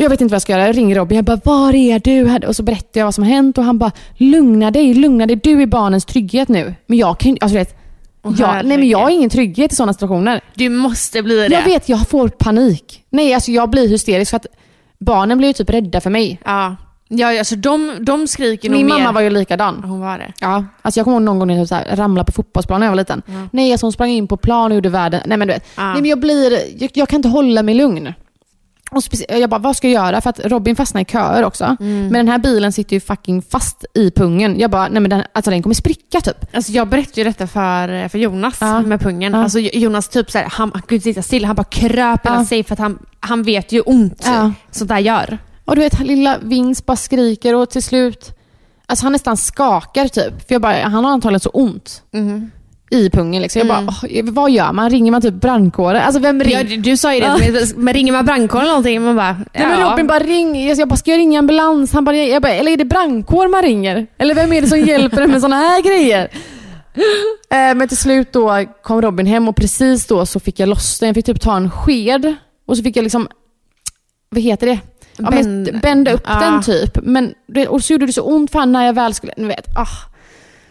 Jag 0.00 0.10
vet 0.10 0.20
inte 0.20 0.32
vad 0.32 0.36
jag 0.36 0.42
ska 0.42 0.52
göra. 0.52 0.66
Jag 0.66 0.76
ringer 0.76 0.94
Robin. 0.96 1.16
Jag 1.16 1.24
bara, 1.24 1.40
var 1.44 1.74
är 1.74 1.98
du? 1.98 2.46
Och 2.46 2.56
så 2.56 2.62
berättar 2.62 3.00
jag 3.00 3.04
vad 3.04 3.14
som 3.14 3.24
har 3.24 3.30
hänt 3.30 3.58
och 3.58 3.64
han 3.64 3.78
bara, 3.78 3.92
lugna 4.16 4.70
dig, 4.70 4.94
lugna 4.94 5.26
dig. 5.26 5.36
Du 5.36 5.62
är 5.62 5.66
barnens 5.66 6.04
trygghet 6.04 6.48
nu. 6.48 6.74
Men 6.86 6.98
jag 6.98 7.18
kan 7.18 7.30
ju- 7.32 7.38
alltså 7.40 7.58
vet, 7.58 7.76
jag, 8.22 8.64
nej 8.64 8.78
men 8.78 8.88
jag 8.88 8.98
har 8.98 9.10
ingen 9.10 9.30
trygghet 9.30 9.72
i 9.72 9.76
sådana 9.76 9.92
situationer. 9.92 10.40
Du 10.54 10.68
måste 10.68 11.22
bli 11.22 11.34
det. 11.48 11.54
Jag 11.54 11.64
vet, 11.64 11.88
jag 11.88 12.08
får 12.08 12.28
panik. 12.28 13.04
Nej, 13.10 13.34
alltså 13.34 13.50
jag 13.50 13.70
blir 13.70 13.88
hysterisk 13.88 14.30
för 14.30 14.36
att 14.36 14.46
barnen 14.98 15.38
blir 15.38 15.48
ju 15.48 15.52
typ 15.52 15.70
rädda 15.70 16.00
för 16.00 16.10
mig. 16.10 16.40
Ja. 16.44 16.76
Ja, 17.10 17.38
alltså 17.38 17.56
de, 17.56 17.96
de 18.00 18.26
skriker 18.26 18.68
nog 18.70 18.78
Min 18.78 18.86
mer. 18.86 18.94
mamma 18.94 19.12
var 19.12 19.20
ju 19.20 19.30
likadan. 19.30 19.82
Hon 19.84 20.00
var 20.00 20.18
det. 20.18 20.32
Ja, 20.40 20.64
alltså 20.82 21.00
jag 21.00 21.04
kommer 21.04 21.16
ihåg 21.16 21.22
någon 21.24 21.38
gång 21.38 21.48
när 21.48 21.56
jag 21.56 21.68
typ 21.68 21.98
ramlade 21.98 22.26
på 22.26 22.32
fotbollsplan 22.32 22.80
när 22.80 22.86
jag 22.86 22.92
var 22.92 22.96
liten. 22.96 23.22
Nej, 23.52 23.72
alltså 23.72 23.86
hon 23.86 23.92
sprang 23.92 24.10
in 24.10 24.26
på 24.28 24.36
plan 24.36 24.70
och 24.70 24.74
gjorde 24.74 24.88
världen... 24.88 25.20
Nej 25.26 25.38
men 25.38 25.48
du 25.48 25.54
vet. 25.54 25.64
Ja. 25.76 25.82
Nej 25.92 26.00
men 26.02 26.10
jag 26.10 26.20
blir... 26.20 26.58
Jag, 26.82 26.90
jag 26.94 27.08
kan 27.08 27.16
inte 27.16 27.28
hålla 27.28 27.62
mig 27.62 27.74
lugn. 27.74 28.12
Och 28.90 29.02
jag 29.28 29.50
bara, 29.50 29.58
vad 29.60 29.76
ska 29.76 29.88
jag 29.88 30.04
göra? 30.04 30.20
För 30.20 30.30
att 30.30 30.40
Robin 30.44 30.76
fastnar 30.76 31.00
i 31.00 31.04
köer 31.04 31.44
också. 31.44 31.76
Men 31.80 32.12
den 32.12 32.28
här 32.28 32.38
bilen 32.38 32.72
sitter 32.72 32.96
ju 32.96 33.00
fucking 33.00 33.42
fast 33.42 33.84
i 33.94 34.10
pungen. 34.10 34.58
Jag 34.60 34.70
bara, 34.70 34.88
nej 34.88 35.00
men 35.00 35.10
den, 35.10 35.22
alltså 35.32 35.50
den 35.50 35.62
kommer 35.62 35.74
spricka 35.74 36.20
typ. 36.20 36.56
Alltså 36.56 36.72
jag 36.72 36.88
berättade 36.88 37.20
ju 37.20 37.24
detta 37.24 37.46
för, 37.46 38.08
för 38.08 38.18
Jonas 38.18 38.56
Ja. 38.60 38.80
med 38.80 39.00
pungen. 39.00 39.32
Ja. 39.32 39.42
Alltså 39.42 39.58
Jonas 39.58 40.08
typ 40.08 40.30
såhär, 40.30 40.46
han, 40.50 40.70
han 40.74 40.82
kunde 40.82 40.94
inte 40.94 41.04
sitta 41.04 41.22
still. 41.22 41.44
Han 41.44 41.56
bara 41.56 41.64
kröp 41.64 42.20
Ja. 42.24 42.44
sig 42.44 42.64
för 42.64 42.72
att 42.72 42.78
han, 42.78 42.98
han 43.20 43.42
vet 43.42 43.72
ju 43.72 43.80
ont 43.80 44.22
Ja. 44.26 44.52
sånt 44.70 44.88
där 44.88 44.98
gör. 44.98 45.38
Och 45.64 45.76
du 45.76 45.80
vet, 45.82 46.00
lilla 46.00 46.38
Vince 46.42 46.82
bara 46.86 46.96
skriker 46.96 47.54
och 47.54 47.70
till 47.70 47.82
slut... 47.82 48.34
Alltså 48.86 49.04
han 49.06 49.12
nästan 49.12 49.36
skakar 49.36 50.08
typ. 50.08 50.48
För 50.48 50.54
jag 50.54 50.62
bara, 50.62 50.82
han 50.88 51.04
har 51.04 51.12
antagligen 51.12 51.40
så 51.40 51.50
ont 51.50 52.02
i 52.90 53.10
pungen. 53.10 53.42
Liksom. 53.42 53.58
Jag 53.58 53.68
bara, 53.68 53.86
åh, 53.88 54.20
vad 54.24 54.50
gör 54.50 54.72
man? 54.72 54.90
Ringer 54.90 55.12
man 55.12 55.22
typ 55.22 55.34
brandkåren? 55.34 56.02
Alltså 56.02 56.20
vem 56.20 56.42
ringer? 56.42 56.58
Ja, 56.58 56.64
du, 56.64 56.76
du 56.76 56.96
sa 56.96 57.14
ju 57.14 57.20
det, 57.20 57.72
men- 57.76 57.94
ringer 57.94 58.12
man 58.12 58.24
brandkåren 58.26 58.62
eller 58.62 58.72
någonting, 58.72 59.02
man 59.02 59.16
bara... 59.16 59.32
Nej 59.54 59.66
men 59.66 59.90
Robin 59.90 60.06
bara 60.06 60.18
ring. 60.18 60.68
Jag 60.68 60.88
bara, 60.88 60.96
ska 60.96 61.10
jag 61.10 61.18
ringa 61.18 61.38
ambulans? 61.38 61.92
Han 61.92 62.04
bara, 62.04 62.16
jag 62.16 62.42
bara, 62.42 62.52
eller 62.52 62.72
är 62.72 62.76
det 62.76 62.84
brandkår 62.84 63.48
man 63.48 63.62
ringer? 63.62 64.06
Eller 64.18 64.34
vem 64.34 64.52
är 64.52 64.60
det 64.62 64.66
som 64.68 64.80
hjälper 64.80 65.20
en 65.22 65.30
med 65.30 65.40
sådana 65.40 65.56
här 65.56 65.82
grejer? 65.82 66.28
Eh, 67.50 67.74
men 67.74 67.88
till 67.88 67.96
slut 67.96 68.32
då 68.32 68.64
kom 68.82 69.02
Robin 69.02 69.26
hem 69.26 69.48
och 69.48 69.56
precis 69.56 70.06
då 70.06 70.26
så 70.26 70.40
fick 70.40 70.60
jag 70.60 70.68
loss 70.68 70.98
den. 70.98 71.06
Jag 71.06 71.14
fick 71.14 71.26
typ 71.26 71.40
ta 71.40 71.56
en 71.56 71.70
sked 71.70 72.34
och 72.66 72.76
så 72.76 72.82
fick 72.82 72.96
jag 72.96 73.02
liksom, 73.02 73.28
vad 74.30 74.42
heter 74.42 74.66
det? 74.66 74.78
Ja, 75.16 75.24
Bänd- 75.30 75.80
bända 75.80 76.12
upp 76.12 76.22
Ja. 76.26 76.40
den 76.40 76.62
typ. 76.62 76.98
Men, 77.02 77.34
och 77.68 77.84
så 77.84 77.92
gjorde 77.92 78.06
det 78.06 78.12
så 78.12 78.22
ont 78.22 78.50
för 78.52 78.66
när 78.66 78.86
jag 78.86 78.92
väl 78.92 79.14
skulle, 79.14 79.32
ni 79.36 79.44
vet. 79.48 79.66
Ah. 79.78 79.86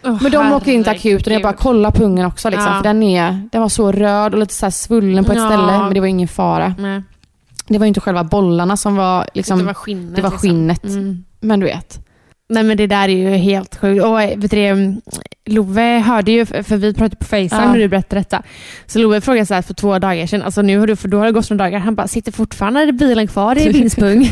Åh, 0.08 0.18
Men 0.22 0.32
de 0.32 0.52
åker 0.54 0.72
in 0.72 0.84
till 0.84 0.92
akuten 0.92 1.32
och 1.32 1.36
jag 1.36 1.42
bara 1.42 1.48
herregud. 1.48 1.60
kolla 1.60 1.92
pungen 1.92 2.26
också 2.26 2.50
liksom. 2.50 2.68
Ja. 2.72 2.78
För 2.78 2.84
den, 2.84 3.04
är, 3.04 3.48
den 3.52 3.62
var 3.62 3.70
så 3.70 3.92
röd 3.92 4.34
och 4.34 4.40
lite 4.40 4.54
så 4.54 4.72
svullen 4.72 5.26
på 5.26 5.32
ett 5.32 5.38
Ja. 5.38 5.46
ställe. 5.48 5.78
Men 5.80 5.94
det 5.94 6.00
var 6.00 6.08
ingen 6.08 6.28
fara. 6.28 6.76
Nej, 6.80 7.02
Det 7.68 7.78
var 7.78 7.86
inte 7.86 8.00
själva 8.00 8.24
bollarna 8.24 8.78
som 8.78 8.96
var 8.96 9.30
liksom, 9.34 9.60
det 9.60 9.66
var 9.66 9.74
skinnet. 9.74 10.16
det 10.16 10.22
var 10.22 10.30
liksom. 10.30 10.50
skinnet. 10.50 10.84
Mm. 10.84 11.24
Men 11.40 11.60
du 11.60 11.66
vet. 11.66 12.00
Nej 12.50 12.64
men 12.64 12.78
det 12.78 12.88
där 12.88 13.10
är 13.10 13.14
ju 13.18 13.30
helt 13.30 13.76
sjukt. 13.76 14.04
Och 14.04 14.20
vet 14.20 14.52
du, 14.52 14.96
Love 15.46 15.82
hörde 16.00 16.32
ju, 16.32 16.46
för 16.46 16.78
vi 16.78 16.94
pratade 16.94 17.16
på 17.16 17.26
Facetime 17.26 17.50
Ja. 17.64 17.72
när 17.72 17.78
du 17.80 17.88
berättade 17.88 18.20
detta. 18.22 18.44
Så 18.86 19.00
Love 19.00 19.22
frågade 19.22 19.46
så 19.46 19.54
här 19.54 19.62
för 19.62 19.74
två 19.74 20.00
dagar 20.00 20.28
sedan, 20.28 20.42
alltså 20.42 20.62
nu 20.62 20.80
har 20.80 20.88
du, 20.88 20.96
för 20.96 21.08
då 21.08 21.18
har 21.18 21.26
det 21.26 21.32
gått 21.32 21.50
några 21.50 21.64
dagar, 21.64 21.80
han 21.80 21.96
bara, 21.96 22.08
sitter 22.08 22.32
fortfarande 22.32 22.92
bilen 22.94 23.28
kvar 23.28 23.58
i 23.62 23.70
Vinspung? 23.70 24.30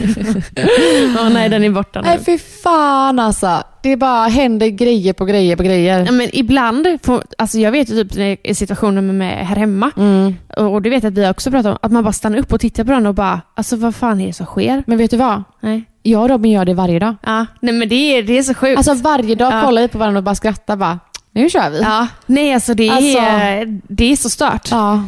Åh 1.19 1.30
nej, 1.34 1.49
den 1.49 1.63
är 1.63 1.69
borta 1.69 2.01
nu. 2.01 2.08
Nej 2.08 2.19
fy 2.25 2.38
fan 2.38 3.19
alltså. 3.19 3.63
Det 3.84 3.95
bara 3.97 4.28
händer 4.28 4.67
grejer 4.67 5.13
på 5.13 5.25
grejer 5.25 5.56
på 5.56 5.63
grejer. 5.63 6.06
Ja, 6.06 6.12
men 6.12 6.30
ibland, 6.34 6.88
får, 7.04 7.23
alltså 7.38 7.60
jag 7.60 7.71
vet 7.71 7.89
ju 7.89 8.04
typ 8.04 8.39
är 8.43 8.54
situationer 8.54 9.01
med 9.01 9.47
här 9.47 9.56
hemma, 9.56 9.91
Mm. 9.97 10.36
och 10.58 10.73
och 10.73 10.82
det 10.82 10.89
vet 10.89 11.04
jag 11.04 11.12
att 11.12 11.17
vi 11.17 11.30
också 11.30 11.51
pratat 11.51 11.71
om, 11.71 11.78
att 11.82 11.91
man 11.91 12.04
bara 12.04 12.13
stannar 12.13 12.38
upp 12.38 12.54
och 12.54 12.60
tittar 12.60 12.84
på 12.84 12.91
den 12.91 13.06
och 13.06 13.15
bara, 13.15 13.41
alltså 13.56 13.75
vad 13.75 13.95
fan 13.95 14.21
är 14.21 14.28
det 14.28 14.34
som 14.34 14.45
sker? 14.45 14.84
Men 14.88 14.97
vet 14.97 15.12
du 15.12 15.17
vad? 15.17 15.43
Nej. 15.62 15.84
Jag 16.08 16.22
och 16.22 16.30
Robin 16.30 16.52
gör 16.52 16.65
det 16.65 16.74
varje 16.74 17.00
dag. 17.00 17.15
Ja, 17.26 17.46
nej 17.60 17.74
men 17.74 17.89
det 17.89 17.96
är, 17.96 18.24
det 18.24 18.38
är 18.38 18.44
så 18.44 18.54
sjukt. 18.54 18.78
Alltså 18.78 18.94
varje 18.94 19.36
dag 19.36 19.54
Ja. 19.54 19.62
kollar 19.65 19.82
vi 19.82 19.88
på 19.88 19.98
varandra 19.98 20.18
och 20.18 20.24
bara 20.24 20.36
skrattar 20.36 20.76
bara. 20.76 21.00
Nu 21.32 21.50
kör 21.50 21.70
vi. 21.70 21.82
ja, 21.82 22.08
nej 22.26 22.54
alltså 22.54 22.74
det 22.74 22.88
är, 22.88 22.91
Alltså- 22.91 23.80
det 23.88 24.12
är 24.12 24.15
så 24.15 24.30
stört. 24.30 24.68
Ja. 24.72 25.04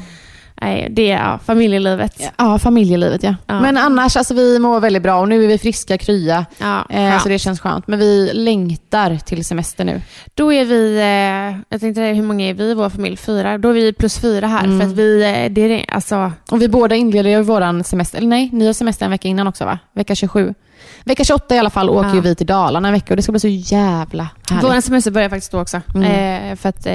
Nej, 0.62 0.88
det 0.92 1.12
är 1.12 1.18
ja, 1.24 1.40
familjelivet. 1.46 2.22
Ja, 2.38 2.60
familjelivet 2.60 3.24
ja. 3.24 3.36
Ja. 3.48 3.62
Men 3.62 3.78
annars, 3.78 4.18
alltså 4.18 4.34
vi 4.34 4.60
mår 4.60 4.80
väldigt 4.80 5.04
bra 5.04 5.20
och 5.20 5.30
nu 5.30 5.44
är 5.44 5.48
vi 5.48 5.58
friska, 5.58 5.98
krya. 5.98 6.46
Ja, 6.58 6.86
Eh, 6.90 7.20
så 7.20 7.30
det 7.30 7.40
känns 7.40 7.60
skönt. 7.60 7.88
Men 7.88 8.00
vi 8.00 8.30
längtar 8.34 9.16
till 9.18 9.46
semester 9.46 9.86
nu. 9.86 10.02
Då 10.34 10.54
är 10.54 10.66
vi, 10.66 10.98
eh, 10.98 11.60
jag 11.70 11.82
tänkte 11.82 12.02
hur 12.02 12.24
många 12.24 12.46
är 12.50 12.54
vi 12.54 12.64
i 12.64 12.74
vår 12.74 12.90
familj? 12.90 13.18
Fyra. 13.18 13.58
Då 13.58 13.70
är 13.70 13.74
vi 13.74 13.94
plus 13.94 14.20
fyra 14.20 14.48
här. 14.48 14.64
Mm. 14.64 14.80
För 14.80 14.88
att 14.88 14.94
vi, 14.94 15.24
eh, 15.24 15.52
det 15.52 15.62
är 15.62 15.94
alltså, 15.94 16.32
Och 16.52 16.62
vi 16.62 16.68
båda 16.70 16.96
inleder 16.96 17.30
ju 17.30 17.42
våran 17.42 17.84
semester, 17.84 18.18
eller 18.18 18.28
nej, 18.28 18.50
ni 18.54 18.66
har 18.66 18.74
semester 18.74 19.06
en 19.06 19.12
vecka 19.12 19.28
innan 19.28 19.48
också 19.48 19.66
va? 19.66 19.80
Vecka 19.94 20.16
27. 20.16 20.54
Vecka 21.08 21.24
28 21.24 21.56
i 21.56 21.60
alla 21.60 21.70
fall 21.70 21.90
åker 21.90 22.16
Ja. 22.16 22.22
vi 22.22 22.36
till 22.36 22.48
Dalarna 22.48 22.88
en 22.88 22.94
vecka 22.94 23.14
och 23.14 23.16
det 23.16 23.22
ska 23.22 23.32
bli 23.32 23.40
så 23.40 23.48
jävla 23.48 24.30
härligt. 24.50 24.64
vår 24.66 24.82
semester 24.82 25.12
börjar 25.12 25.30
faktiskt 25.30 25.52
då 25.52 25.62
också. 25.62 25.82
Mm. 25.96 26.52
Eh, 26.52 26.56
för 26.56 26.70
att 26.70 26.86
eh, 26.86 26.94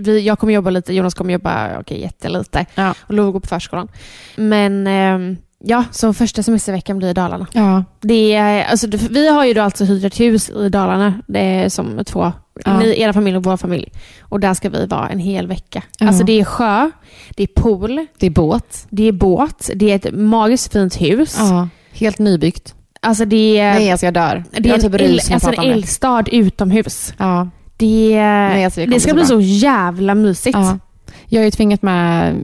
vi, 0.00 0.20
jag 0.26 0.38
kommer 0.38 0.52
jobba 0.52 0.70
lite, 0.70 0.94
Jonas 0.94 1.14
kommer 1.14 1.32
jobba 1.32 1.78
okej, 1.80 2.00
jättelite. 2.00 2.66
Ja. 2.74 2.94
Och 3.00 3.14
Love 3.14 3.32
går 3.32 3.40
på 3.40 3.48
förskolan. 3.48 3.88
Men 4.36 4.86
eh, 4.86 5.36
ja, 5.64 5.84
så 5.90 6.12
första 6.12 6.42
semesterveckan 6.42 6.98
blir 6.98 7.08
i 7.08 7.12
Dalarna. 7.12 7.46
Ja. 7.52 7.84
Det 8.00 8.34
är, 8.34 8.64
alltså, 8.64 8.86
vi 9.10 9.28
har 9.28 9.44
ju 9.44 9.54
då 9.54 9.62
alltså 9.62 9.84
hyrt 9.84 10.04
ett 10.04 10.20
hus 10.20 10.50
i 10.50 10.68
Dalarna, 10.68 11.14
det 11.26 11.40
är 11.40 11.68
som 11.68 12.04
två, 12.04 12.32
Ja. 12.64 12.78
ni, 12.78 13.00
era 13.00 13.12
familj 13.12 13.36
och 13.36 13.44
vår 13.44 13.56
familj. 13.56 13.92
Och 14.20 14.40
där 14.40 14.54
ska 14.54 14.68
vi 14.68 14.86
vara 14.86 15.08
en 15.08 15.18
hel 15.18 15.46
vecka. 15.46 15.82
Ja. 15.98 16.06
Alltså 16.08 16.24
det 16.24 16.40
är 16.40 16.44
sjö, 16.44 16.90
det 17.36 17.42
är 17.42 17.46
pool, 17.46 18.06
Det 18.18 18.26
är 18.26 18.30
båt. 18.30 18.86
det 18.90 19.08
är 19.08 19.12
båt, 19.12 19.70
det 19.74 19.90
är 19.90 19.96
ett 19.96 20.14
magiskt 20.14 20.72
fint 20.72 21.00
hus. 21.00 21.36
Ja. 21.38 21.68
Helt 21.92 22.18
nybyggt. 22.18 22.74
Alltså 23.04 23.24
det 23.24 23.58
är, 23.58 23.74
Nej 23.74 23.90
alltså 23.90 24.06
jag 24.06 24.14
dör. 24.14 24.44
det 24.50 24.58
är 24.58 24.68
jag 24.68 24.84
en, 24.84 24.92
typ 24.92 25.00
jag 25.00 25.32
alltså 25.34 25.52
en 25.52 25.70
eldstad 25.72 26.24
utomhus. 26.32 27.14
Ja. 27.18 27.48
Det, 27.76 28.16
Nej, 28.16 28.64
alltså 28.64 28.80
det 28.80 28.86
det 28.86 29.00
ska 29.00 29.14
bli 29.14 29.24
så 29.26 29.40
jävla 29.40 30.14
mysigt. 30.14 30.56
ja. 30.58 30.78
Jag 31.26 31.40
har 31.40 31.44
ju 31.44 31.50
tvingat 31.50 31.82
med 31.82 32.34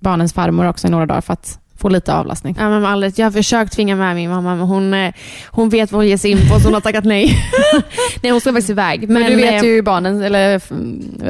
barnens 0.00 0.32
farmor 0.32 0.68
också 0.68 0.86
i 0.86 0.90
några 0.90 1.06
dagar 1.06 1.20
för 1.20 1.32
att 1.32 1.58
få 1.78 1.88
lite 1.88 2.14
avlastning. 2.14 2.56
Ja, 2.58 2.68
men 2.70 2.84
alldeles, 2.86 3.18
jag 3.18 3.26
har 3.26 3.30
försökt 3.30 3.72
tvinga 3.72 3.96
med 3.96 4.14
min 4.14 4.30
mamma, 4.30 4.54
men 4.54 4.66
hon, 4.66 4.94
eh, 4.94 5.12
hon 5.50 5.68
vet 5.68 5.92
vad 5.92 5.98
hon 5.98 6.08
ger 6.08 6.16
sig 6.16 6.30
in 6.30 6.38
på, 6.38 6.58
så 6.60 6.66
hon 6.66 6.74
har 6.74 6.80
tackat 6.80 7.04
nej. 7.04 7.34
nej, 8.22 8.32
hon 8.32 8.40
ska 8.40 8.50
faktiskt 8.52 8.70
iväg. 8.70 9.08
Men, 9.08 9.22
Men, 9.22 9.30
du 9.30 9.36
vet 9.36 9.62
eh, 9.62 9.68
ju 9.68 9.74
hur 9.74 9.82
barnen, 9.82 10.22
eller 10.22 10.60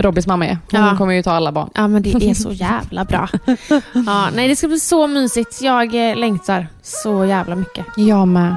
Robbys 0.03 0.27
mamma 0.27 0.47
är. 0.47 0.59
Hon 0.71 0.81
Ja. 0.81 0.95
kommer 0.99 1.15
ju 1.15 1.23
ta 1.23 1.33
alla 1.33 1.53
barn. 1.53 1.71
Ja, 1.75 1.89
men 1.89 2.03
det 2.03 2.15
är 2.31 2.35
så 2.35 2.53
jävla 2.53 3.05
bra. 3.05 3.29
Ja, 4.07 4.29
nej, 4.35 4.49
det 4.49 4.57
ska 4.57 4.69
bli 4.69 4.81
så 4.81 5.07
mysigt. 5.07 5.63
Jag 5.63 6.11
eh, 6.11 6.17
längtar 6.17 6.67
så 6.83 7.25
jävla 7.25 7.55
mycket. 7.55 7.87
Jag 7.97 8.29
med. 8.29 8.57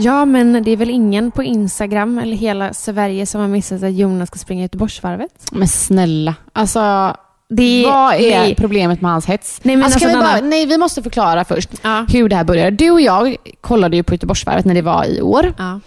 Ja, 0.00 0.24
men 0.24 0.62
det 0.64 0.70
är 0.70 0.76
väl 0.76 0.90
ingen 0.90 1.30
på 1.30 1.42
Instagram 1.42 2.18
eller 2.18 2.36
hela 2.36 2.72
Sverige 2.72 3.26
som 3.26 3.40
har 3.40 3.48
missat 3.48 3.82
att 3.82 3.94
Jonas 3.94 4.28
ska 4.28 4.38
springa 4.38 4.62
Göteborgsvarvet? 4.62 5.30
Men 5.52 5.68
snälla, 5.68 6.34
alltså 6.52 7.16
Det, 7.48 7.84
vad 7.86 8.14
är 8.14 8.38
nej. 8.40 8.54
problemet 8.54 9.00
med 9.00 9.10
hans 9.10 9.26
hets? 9.26 9.60
Nej, 9.62 9.76
men 9.76 9.84
alltså, 9.84 10.04
alltså, 10.06 10.18
vi, 10.18 10.24
bara, 10.24 10.40
nej, 10.40 10.66
vi 10.66 10.78
måste 10.78 11.02
förklara 11.02 11.44
först 11.44 11.70
Ja. 11.82 12.06
hur 12.12 12.28
det 12.28 12.36
här 12.36 12.44
började. 12.44 12.70
Du 12.70 12.90
och 12.90 13.00
jag 13.00 13.36
kollade 13.60 13.96
ju 13.96 14.02
på 14.02 14.14
Göteborgsvarvet 14.14 14.64
när 14.64 14.74
det 14.74 14.82
var 14.82 15.04
i 15.04 15.22
år. 15.22 15.54
Ja. 15.58 15.80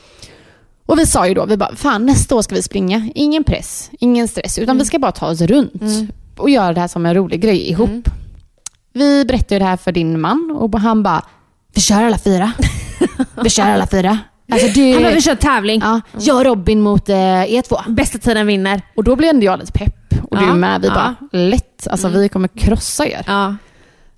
Och 0.85 0.99
vi 0.99 1.05
sa 1.05 1.27
ju 1.27 1.33
då, 1.33 1.45
vi 1.45 1.57
bara, 1.57 1.75
fan 1.75 2.05
nästa 2.05 2.35
år 2.35 2.41
ska 2.41 2.55
vi 2.55 2.61
springa. 2.61 3.09
Ingen 3.15 3.43
press, 3.43 3.89
ingen 3.99 4.27
stress, 4.27 4.57
utan 4.59 4.77
vi 4.77 4.85
ska 4.85 4.99
bara 4.99 5.11
ta 5.11 5.27
oss 5.27 5.41
runt 5.41 5.81
och 6.37 6.49
göra 6.49 6.73
det 6.73 6.79
här 6.79 6.87
som 6.87 7.05
en 7.05 7.13
rolig 7.13 7.41
grej 7.41 7.69
ihop. 7.69 8.09
Vi 8.93 9.25
berättade 9.25 9.59
det 9.59 9.65
här 9.65 9.77
för 9.77 9.91
din 9.91 10.21
man 10.21 10.57
och 10.59 10.79
han 10.79 11.03
bara, 11.03 11.25
vi 11.73 11.81
kör 11.81 12.03
alla 12.03 12.17
fyra. 12.17 12.51
vi 13.43 13.49
kör 13.49 13.63
alla 13.69 13.87
fyra. 13.87 14.19
Alltså 14.51 14.67
du, 14.67 14.93
Han 14.93 15.01
behöver 15.01 15.21
köra 15.21 15.35
tävling. 15.35 15.81
ja, 15.83 16.01
jag 16.19 16.37
och 16.37 16.45
Robin 16.45 16.81
mot 16.81 17.09
eh, 17.09 17.53
er 17.53 17.61
två. 17.61 17.77
Bästa 17.87 18.17
tiden 18.17 18.47
vinner. 18.47 18.81
Och 18.95 19.03
då 19.03 19.15
blev 19.15 19.29
ändå 19.29 19.45
jag 19.45 19.59
lite 19.59 19.71
pepp. 19.71 19.95
Och 20.23 20.37
Ja, 20.37 20.41
du 20.41 20.53
med. 20.53 20.81
Vi 20.81 20.87
ja. 20.87 20.93
bara, 20.93 21.15
lätt. 21.31 21.87
Alltså 21.91 22.07
vi 22.07 22.29
kommer 22.29 22.47
krossa 22.47 23.05
er. 23.05 23.23
Ja. 23.27 23.55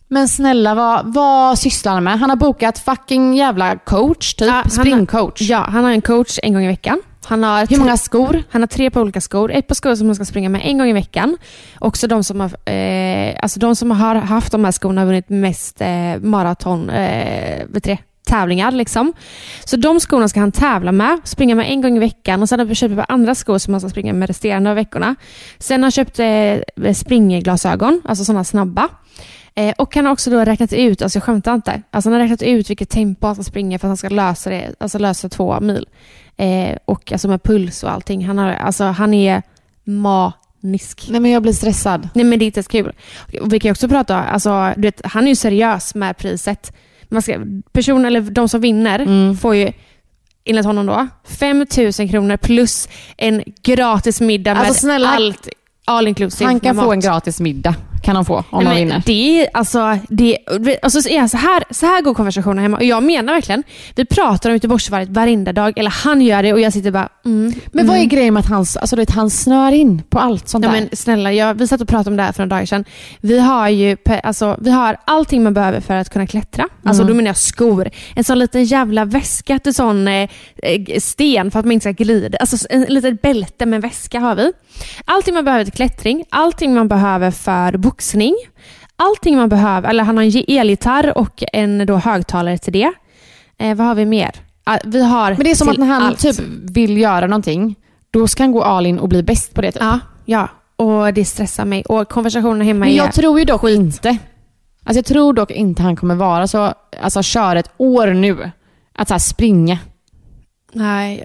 Men 0.08 0.28
snälla, 0.28 0.76
vad, 0.76 1.14
vad 1.14 1.60
sysslar 1.60 1.94
han 1.94 2.04
med? 2.04 2.20
Han 2.20 2.30
har 2.30 2.38
bokat 2.38 2.80
fucking 2.80 3.34
jävla 3.34 3.76
coach, 3.78 4.34
typ. 4.34 4.48
Ja, 4.48 4.54
han 4.54 4.70
Springcoach. 4.72 5.42
ja, 5.42 5.58
han 5.72 5.84
har 5.84 5.92
en 5.92 6.02
coach 6.02 6.40
en 6.44 6.54
gång 6.54 6.64
i 6.64 6.68
veckan. 6.68 7.02
Han 7.26 7.44
har 7.44 7.68
Hur 7.68 7.78
många 7.78 7.98
skor? 7.98 8.44
Han 8.52 8.62
har 8.62 8.68
tre 8.68 8.90
par 8.90 9.02
olika 9.02 9.22
skor. 9.22 9.52
Ett 9.52 9.68
par 9.68 9.76
skor 9.76 9.96
som 9.96 10.08
han 10.08 10.16
ska 10.16 10.26
springa 10.26 10.50
med 10.50 10.62
en 10.64 10.78
gång 10.78 10.88
i 10.90 10.94
veckan. 10.94 11.38
Också 11.80 12.08
de 12.08 12.24
som 12.24 12.40
har, 12.40 12.72
eh, 12.74 13.36
alltså 13.42 13.60
de 13.60 13.76
som 13.76 13.92
har 13.92 14.16
haft 14.16 14.52
de 14.52 14.66
här 14.66 14.72
skorna 14.72 15.02
har 15.02 15.06
vunnit 15.06 15.30
mest 15.30 15.82
eh, 15.82 15.88
maraton, 16.22 16.90
eh, 16.90 17.58
vet 17.68 17.84
du 17.84 17.90
det, 17.90 17.98
tävlingar. 18.26 18.72
Liksom. 18.72 19.14
Så 19.66 19.78
de 19.78 20.00
skorna 20.00 20.28
ska 20.28 20.40
han 20.40 20.52
tävla 20.52 20.92
med, 20.92 21.20
springa 21.24 21.56
med 21.56 21.72
en 21.72 21.82
gång 21.82 21.98
i 21.98 22.00
veckan 22.00 22.42
och 22.42 22.50
sen 22.50 22.60
har 22.60 22.66
vi 22.66 22.76
köpt 22.76 22.96
par 22.96 23.06
andra 23.10 23.36
skor 23.36 23.58
som 23.58 23.74
han 23.74 23.82
ska 23.82 23.90
springa 23.90 24.14
med 24.14 24.28
resterande 24.28 24.70
av 24.70 24.76
veckorna. 24.76 25.16
Sen 25.60 25.82
har 25.82 25.86
han 25.86 25.92
köpt 25.92 26.20
eh, 26.20 26.94
springglasögon, 26.94 28.02
alltså 28.06 28.26
sådana 28.26 28.44
snabba. 28.44 28.90
Eh, 29.56 29.74
och 29.78 29.96
han 29.96 30.06
har 30.06 30.14
också 30.14 30.30
då 30.30 30.40
räknat 30.40 30.74
ut, 30.74 31.02
alltså 31.02 31.18
jag 31.18 31.24
skämtar 31.24 31.56
inte, 31.56 31.82
alltså 31.92 32.10
han 32.10 32.14
har 32.14 32.20
räknat 32.20 32.42
ut 32.42 32.70
vilket 32.70 32.90
tempo 32.90 33.28
han 33.28 33.36
ska 33.36 33.44
springa 33.44 33.80
för 33.80 33.88
att 33.88 33.90
han 33.90 33.98
ska 33.98 34.10
lösa 34.10 34.50
det, 34.50 34.76
alltså 34.80 34.98
lösa 34.98 35.30
två 35.30 35.60
mil. 35.60 35.88
Eh, 36.38 36.78
och 36.86 37.12
alltså 37.12 37.28
med 37.28 37.44
puls 37.44 37.84
och 37.84 37.92
allting. 37.92 38.26
Han, 38.26 38.38
har, 38.38 38.52
alltså, 38.52 38.84
han 38.84 39.14
är 39.14 39.42
manisk. 39.84 41.08
Nej 41.10 41.20
men 41.20 41.32
jag 41.32 41.42
blir 41.42 41.54
stressad. 41.54 42.10
Nej 42.14 42.26
men 42.26 42.40
det 42.40 42.46
är 42.46 42.48
inte 42.48 42.58
ens 42.58 42.68
kul. 42.68 42.94
Och 43.42 43.54
vi 43.54 43.60
kan 43.60 43.70
ju 43.70 43.72
också 43.72 43.88
prata, 43.88 44.24
alltså, 44.24 44.74
du 44.76 44.82
vet, 44.82 45.02
han 45.04 45.24
är 45.24 45.28
ju 45.28 45.36
seriös 45.36 45.96
med 45.96 46.18
priset. 46.18 46.74
Man 47.14 47.22
ska, 47.22 47.40
person, 47.72 48.06
eller 48.06 48.22
de 48.22 48.50
som 48.50 48.62
vinner 48.62 49.00
Mm. 49.00 49.38
får 49.38 49.56
ju 49.56 49.72
enligt 50.46 50.66
honom 50.66 50.86
då 50.86 51.08
5 51.28 51.66
000 52.00 52.10
kronor 52.10 52.38
plus 52.38 52.90
en 53.18 53.44
gratis 53.64 54.22
middag 54.22 54.54
med 54.54 54.64
Alltså, 54.64 54.80
snälla, 54.80 55.08
allt 55.08 55.50
all 55.86 56.08
inclusive. 56.08 56.46
Han 56.46 56.60
kan 56.60 56.76
med 56.76 56.86
få 56.86 56.92
en 56.92 57.00
gratis 57.00 57.40
middag. 57.40 57.76
Kan 58.04 58.16
han 58.16 58.26
få 58.26 58.36
om 58.50 58.64
Nej, 58.64 58.66
han 58.66 58.76
vinner. 58.76 59.04
Det 59.06 59.42
är 59.42 59.50
alltså, 59.54 59.98
det, 60.10 60.38
alltså 60.82 61.02
så, 61.02 61.10
är 61.10 61.28
så, 61.28 61.38
här, 61.38 61.64
så 61.70 61.86
här 61.86 62.02
går 62.02 62.14
konversationen 62.14 62.64
hemma. 62.64 62.78
Och 62.78 62.84
jag 62.84 63.04
menar 63.04 63.34
verkligen, 63.34 63.64
vi 63.96 64.06
pratar 64.06 64.50
om 64.50 64.56
Göteborgsvarvet 64.56 65.10
varenda 65.10 65.54
dag. 65.54 65.78
Eller 65.78 65.90
han 65.90 66.22
gör 66.22 66.44
det 66.44 66.54
och 66.54 66.60
jag 66.60 66.74
sitter 66.74 66.92
bara, 66.92 67.10
mm, 67.26 67.54
Men 67.66 67.88
vad 67.88 67.98
är 67.98 68.04
grejen 68.04 68.34
med 68.34 68.42
att 68.42 68.50
han, 68.50 68.58
alltså, 68.60 68.96
vet, 68.96 69.10
han 69.12 69.30
snör 69.30 69.72
in 69.72 70.02
på 70.10 70.20
allt 70.20 70.50
sånt 70.50 70.66
Ja, 70.66 70.72
där? 70.72 70.80
men 70.80 70.90
snälla, 70.94 71.34
jag, 71.34 71.54
vi 71.54 71.68
satt 71.68 71.82
och 71.82 71.88
pratade 71.88 72.10
om 72.10 72.18
det 72.18 72.24
här 72.24 72.32
för 72.32 72.44
några 72.46 72.56
dagar 72.56 72.66
sedan. 72.66 72.86
Vi 73.22 73.40
har 73.40 73.70
ju 73.70 73.98
alltså, 74.24 74.58
vi 74.62 74.72
har 74.72 74.98
allting 75.06 75.44
man 75.44 75.54
behöver 75.54 75.80
för 75.80 75.94
att 75.94 76.10
kunna 76.10 76.28
klättra. 76.28 76.68
Alltså, 76.84 77.04
Mm. 77.04 77.14
Då 77.14 77.18
menar 77.18 77.30
jag 77.30 77.38
skor. 77.38 77.90
En 78.16 78.24
sån 78.24 78.40
liten 78.40 78.64
jävla 78.64 79.06
väska 79.06 79.60
till 79.60 79.74
sån 79.74 80.08
eh, 80.08 80.30
eh, 80.64 81.00
sten 81.00 81.52
för 81.52 81.60
att 81.60 81.66
man 81.66 81.72
inte 81.72 81.84
ska 81.84 82.04
glida. 82.04 82.38
Alltså 82.38 82.68
en 82.70 82.82
litet 82.82 83.22
bälte 83.22 83.66
med 83.66 83.82
väska 83.82 84.20
har 84.20 84.36
vi. 84.36 84.52
Allting 85.06 85.34
man 85.34 85.46
behöver 85.46 85.64
till 85.64 85.74
klättring, 85.74 86.24
allting 86.30 86.74
man 86.74 86.88
behöver 86.88 87.32
för 87.32 87.78
boxning, 87.94 88.36
allting 88.96 89.38
man 89.38 89.50
behöver, 89.50 89.90
eller 89.90 90.04
han 90.04 90.18
har 90.18 90.24
en 90.24 90.44
elgitarr 90.48 91.18
och 91.18 91.44
en 91.54 91.86
då 91.86 91.96
högtalare 91.96 92.58
till 92.58 92.74
det. 92.74 92.92
Eh, 93.58 93.76
vad 93.76 93.88
har 93.88 93.96
vi 93.96 94.06
mer? 94.06 94.32
Ah, 94.64 94.78
vi 94.86 95.04
har 95.04 95.32
Men 95.32 95.44
det 95.44 95.52
är 95.52 95.56
som 95.56 95.70
att 95.70 95.78
när 95.78 95.88
han 95.88 96.02
allt. 96.02 96.20
typ 96.20 96.40
vill 96.72 96.98
göra 96.98 97.28
någonting, 97.28 97.76
då 98.12 98.28
ska 98.28 98.44
han 98.44 98.52
gå 98.52 98.64
all 98.64 98.86
in 98.86 99.00
och 99.00 99.10
bli 99.10 99.24
bäst 99.24 99.54
på 99.54 99.62
det. 99.62 99.72
Typ. 99.72 99.82
Ja, 99.82 100.00
ja. 100.26 100.48
Och 100.76 101.14
det 101.14 101.26
stressar 101.26 101.66
mig. 101.66 101.84
Och 101.86 102.10
konversationen 102.10 102.62
hemma 102.68 102.80
Men 102.80 102.90
är... 102.90 102.98
jag 102.98 103.14
tror 103.14 103.40
ju 103.40 103.46
dock 103.46 103.70
inte, 103.70 104.10
alltså 104.84 104.98
jag 104.98 105.06
tror 105.06 105.34
dock 105.34 105.52
inte 105.52 105.84
han 105.84 105.96
kommer 105.96 106.16
vara 106.16 106.48
så, 106.48 106.74
alltså 107.02 107.24
köra 107.24 107.60
ett 107.60 107.72
år 107.78 108.08
nu, 108.08 108.52
att 108.96 109.08
så 109.08 109.20
springa. 109.20 109.80
Nej. 110.74 111.24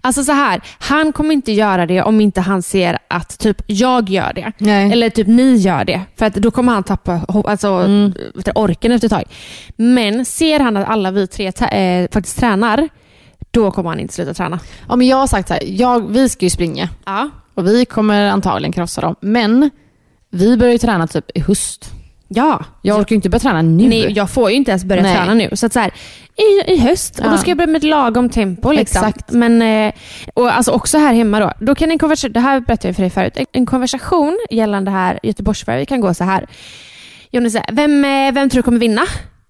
Alltså 0.00 0.24
så 0.24 0.32
här, 0.32 0.60
han 0.78 1.12
kommer 1.12 1.32
inte 1.34 1.52
göra 1.52 1.86
det 1.86 2.02
om 2.02 2.20
inte 2.20 2.40
han 2.40 2.62
ser 2.62 2.98
att 3.08 3.38
typ 3.38 3.62
jag 3.66 4.08
gör 4.10 4.32
det. 4.34 4.52
Nej. 4.58 4.92
Eller 4.92 5.10
typ 5.10 5.26
ni 5.26 5.56
gör 5.56 5.84
det. 5.84 6.00
För 6.16 6.26
att 6.26 6.34
då 6.34 6.50
kommer 6.50 6.72
han 6.72 6.82
tappa 6.82 7.20
alltså, 7.44 7.68
Mm. 7.68 8.12
orken 8.54 8.92
efter 8.92 9.06
ett 9.06 9.12
tag. 9.12 9.24
Men 9.76 10.24
ser 10.24 10.60
han 10.60 10.76
att 10.76 10.88
alla 10.88 11.10
vi 11.10 11.26
tre 11.26 11.46
eh, 11.46 12.08
faktiskt 12.12 12.38
tränar, 12.38 12.88
då 13.50 13.70
kommer 13.70 13.90
han 13.90 14.00
inte 14.00 14.14
sluta 14.14 14.34
träna. 14.34 14.58
Ja, 14.88 14.96
men 14.96 15.06
jag 15.06 15.16
har 15.16 15.26
sagt 15.26 15.48
så 15.48 15.54
här, 15.54 15.62
jag, 15.66 16.12
vi 16.12 16.28
ska 16.28 16.46
ju 16.46 16.50
springa 16.50 16.88
Ja. 17.04 17.30
och 17.54 17.66
vi 17.66 17.84
kommer 17.84 18.30
antagligen 18.30 18.72
krossa 18.72 19.00
dem. 19.00 19.16
Men 19.20 19.70
vi 20.30 20.56
börjar 20.56 20.72
ju 20.72 20.78
träna 20.78 21.06
typ 21.06 21.30
i 21.34 21.40
höst. 21.40 21.90
Ja. 22.32 22.64
Jag 22.82 22.98
orkar 22.98 23.10
ju 23.10 23.16
inte 23.16 23.28
börja 23.30 23.40
träna 23.40 23.62
nu. 23.62 23.88
Nej, 23.88 24.12
jag 24.12 24.30
får 24.30 24.50
ju 24.50 24.56
inte 24.56 24.70
ens 24.70 24.84
börja 24.84 25.02
Nej. 25.02 25.16
träna 25.16 25.34
nu. 25.34 25.50
Så 25.52 25.66
att 25.66 25.72
så 25.72 25.80
här, 25.80 25.90
i, 26.36 26.72
i 26.72 26.76
höst, 26.78 27.18
och 27.18 27.26
Ja. 27.26 27.30
då 27.30 27.36
ska 27.38 27.50
jag 27.50 27.56
börja 27.58 27.66
med 27.66 27.76
ett 27.76 27.82
lagom 27.84 28.28
tempo. 28.30 28.72
Liksom. 28.72 29.04
Exakt. 29.04 29.32
Men, 29.32 29.62
eh, 29.62 29.92
och 30.34 30.54
alltså 30.56 30.70
också 30.70 30.98
här 30.98 31.14
hemma 31.14 31.40
då, 31.40 31.52
då 31.60 31.74
kan 31.74 31.90
en 31.90 31.98
konversation, 31.98 32.32
det 32.32 32.40
här 32.40 32.60
berättade 32.60 32.88
jag 32.88 32.96
för 32.96 33.02
dig 33.02 33.10
förut, 33.10 33.38
en 33.52 33.66
konversation 33.66 34.38
gällande 34.50 34.90
här 34.90 35.18
Göteborgsvarvet 35.22 35.88
kan 35.88 36.00
gå 36.00 36.14
så 36.14 36.24
här. 36.24 36.46
Jonny 37.30 37.50
säger, 37.50 37.72
vem, 37.72 38.04
eh, 38.04 38.32
vem 38.32 38.50
tror 38.50 38.58
du 38.58 38.62
kommer 38.62 38.78
vinna? 38.78 39.02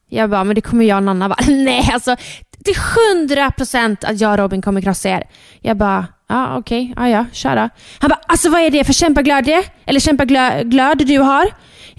Jag 0.08 0.30
bara, 0.30 0.44
men 0.44 0.54
det 0.54 0.60
kommer 0.60 0.84
jag 0.84 0.96
och 0.96 1.02
Nanna. 1.02 1.28
Bara, 1.28 1.44
Nej, 1.48 1.90
alltså 1.92 2.16
till 2.64 2.74
hundra 2.76 3.50
procent 3.50 4.04
att 4.04 4.20
jag 4.20 4.32
och 4.32 4.38
Robin 4.38 4.62
kommer 4.62 4.80
krossa 4.80 5.08
er. 5.08 5.22
Jag 5.60 5.76
bara, 5.76 6.06
ja 6.28 6.56
okej, 6.58 6.94
ja 6.96 7.08
ja, 7.08 7.24
kör 7.32 7.56
då. 7.56 7.68
Han 7.98 8.08
bara, 8.08 8.20
alltså 8.26 8.50
vad 8.50 8.60
är 8.60 8.70
det 8.70 8.84
för 8.84 8.92
kämpaglädje? 8.92 9.62
Eller 9.86 10.00
kämpaglöd 10.00 11.06
du 11.06 11.18
har? 11.18 11.46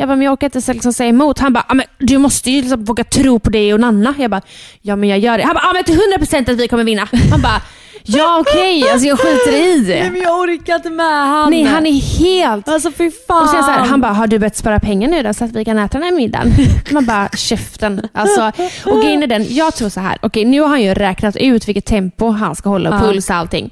Jag 0.01 0.07
bara, 0.07 0.15
men 0.15 0.25
jag 0.25 0.33
orkar 0.33 0.47
inte 0.47 0.61
så 0.61 0.73
liksom 0.73 0.93
säga 0.93 1.09
emot. 1.09 1.39
Han 1.39 1.53
bara, 1.53 1.65
ah, 1.67 1.73
men 1.73 1.85
du 1.97 2.17
måste 2.17 2.51
ju 2.51 2.61
liksom 2.61 2.83
våga 2.83 3.03
tro 3.03 3.39
på 3.39 3.49
dig 3.49 3.73
och 3.73 3.79
Nanna. 3.79 4.15
Jag 4.17 4.31
bara, 4.31 4.41
ja 4.81 4.95
men 4.95 5.09
jag 5.09 5.19
gör 5.19 5.37
det. 5.37 5.43
Han 5.43 5.53
bara, 5.53 5.63
ja 5.63 5.73
men 5.73 5.83
till 5.83 5.95
hundra 5.95 6.17
procent 6.17 6.49
att 6.49 6.57
vi 6.57 6.67
kommer 6.67 6.83
vinna. 6.83 7.07
Han 7.31 7.41
bara, 7.41 7.61
Ja 8.05 8.37
okej, 8.41 8.89
alltså 8.91 9.07
jag 9.07 9.19
skiter 9.19 9.51
i. 9.53 10.09
men 10.11 10.21
jag 10.21 10.39
orkar 10.39 10.75
inte 10.75 10.89
med 10.89 11.27
han. 11.27 11.49
Nej 11.49 11.63
han 11.63 11.85
är 11.85 12.19
helt... 12.19 12.67
Alltså 12.69 12.91
fy 12.91 13.11
fan. 13.27 13.43
Och 13.43 13.49
sen 13.49 13.63
så 13.63 13.69
här, 13.71 13.79
han 13.85 14.01
bara, 14.01 14.11
har 14.13 14.27
du 14.27 14.39
börjat 14.39 14.55
spara 14.55 14.79
pengar 14.79 15.09
nu 15.09 15.23
då 15.23 15.33
så 15.33 15.45
att 15.45 15.51
vi 15.55 15.65
kan 15.65 15.77
äta 15.79 15.97
den 15.97 16.03
här 16.07 16.11
middagen? 16.15 16.51
Man 16.91 17.05
bara, 17.05 17.29
käften. 17.29 18.07
Alltså, 18.13 18.51
och 18.85 19.01
grejen 19.01 19.23
är 19.23 19.27
den, 19.27 19.45
jag 19.49 19.75
tror 19.75 19.89
så 19.89 19.99
här, 19.99 20.17
okej 20.21 20.45
nu 20.45 20.61
har 20.61 20.67
han 20.67 20.81
ju 20.81 20.93
räknat 20.93 21.35
ut 21.35 21.67
vilket 21.67 21.85
tempo 21.85 22.29
han 22.29 22.55
ska 22.55 22.69
hålla 22.69 22.89
och 22.89 22.95
Ja. 22.95 22.99
puls 22.99 23.29
och 23.29 23.35
allting. 23.35 23.69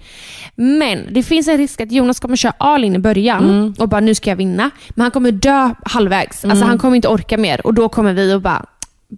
Men 0.56 1.08
det 1.12 1.24
finns 1.24 1.48
en 1.48 1.58
risk 1.58 1.82
att 1.82 1.92
Jonas 1.92 2.20
kommer 2.20 2.36
köra 2.36 2.54
all 2.58 2.84
in 2.84 2.96
i 2.96 3.00
början 3.00 3.44
Mm. 3.50 3.74
och 3.80 3.90
bara, 3.90 4.00
nu 4.02 4.16
ska 4.16 4.30
jag 4.30 4.38
vinna. 4.38 4.72
Men 4.90 5.02
han 5.02 5.12
kommer 5.12 5.32
dö 5.32 5.70
halvvägs. 5.86 6.46
Alltså 6.46 6.66
han 6.66 6.78
kommer 6.78 6.96
inte 6.96 7.08
orka 7.08 7.38
mer 7.38 7.68
och 7.68 7.74
då 7.74 7.90
kommer 7.90 8.14
vi 8.14 8.34
och 8.34 8.42
bara 8.42 8.66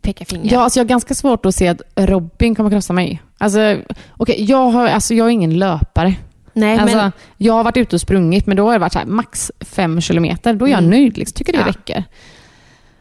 peka 0.02 0.26
finger. 0.26 0.54
Ja, 0.54 0.62
alltså 0.62 0.80
jag 0.80 0.84
har 0.86 0.90
ganska 0.90 1.14
svårt 1.14 1.46
att 1.46 1.56
se 1.56 1.68
att 1.68 1.82
Robin 1.96 2.56
kommer 2.56 2.70
krossa 2.70 2.94
mig. 2.94 3.22
Alltså, 3.38 3.78
okej, 4.18 4.44
jag, 4.44 4.70
har, 4.72 4.88
alltså, 4.88 5.14
jag 5.14 5.28
är 5.28 5.32
ingen 5.32 5.60
löpare. 5.60 6.16
Nej, 6.54 6.80
Alltså, 6.80 6.98
men, 6.98 7.12
Jag 7.38 7.54
har 7.54 7.64
varit 7.64 7.78
ute 7.78 7.96
och 7.96 8.02
sprungit, 8.02 8.48
men 8.48 8.58
då 8.58 8.66
har 8.66 8.74
det 8.74 8.80
varit 8.80 8.94
så 8.94 9.00
här, 9.00 9.06
max 9.06 9.52
fem 9.62 10.02
kilometer. 10.02 10.54
Då 10.54 10.66
är 10.66 10.70
jag 10.70 10.78
Mm. 10.80 10.90
nöjd. 10.90 11.18
Liksom. 11.18 11.36
Tycker 11.38 11.54
det 11.54 11.60
Ja. 11.60 11.68
räcker. 11.68 12.04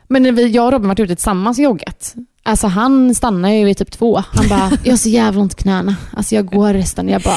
Men 0.09 0.23
när 0.23 0.33
vi, 0.33 0.49
jag 0.49 0.65
och 0.67 0.73
Robin 0.73 0.85
har 0.85 0.89
varit 0.89 1.01
ute 1.01 1.15
tillsammans 1.17 1.59
och 1.59 1.65
joggat. 1.65 2.15
Alltså 2.43 2.67
han 2.67 3.15
stannar 3.15 3.51
ju 3.51 3.65
vid 3.65 3.77
typ 3.79 3.91
två. 3.91 4.23
Han 4.33 4.49
bara, 4.49 4.71
jag 4.85 4.93
har 4.93 4.97
så 4.97 5.09
jävla 5.09 5.41
ont 5.41 5.53
i 5.53 5.57
knäna. 5.63 5.97
Alltså 6.17 6.35
jag 6.35 6.47
går 6.47 6.73
resten. 6.73 7.09
Jag 7.09 7.23
bara, 7.23 7.37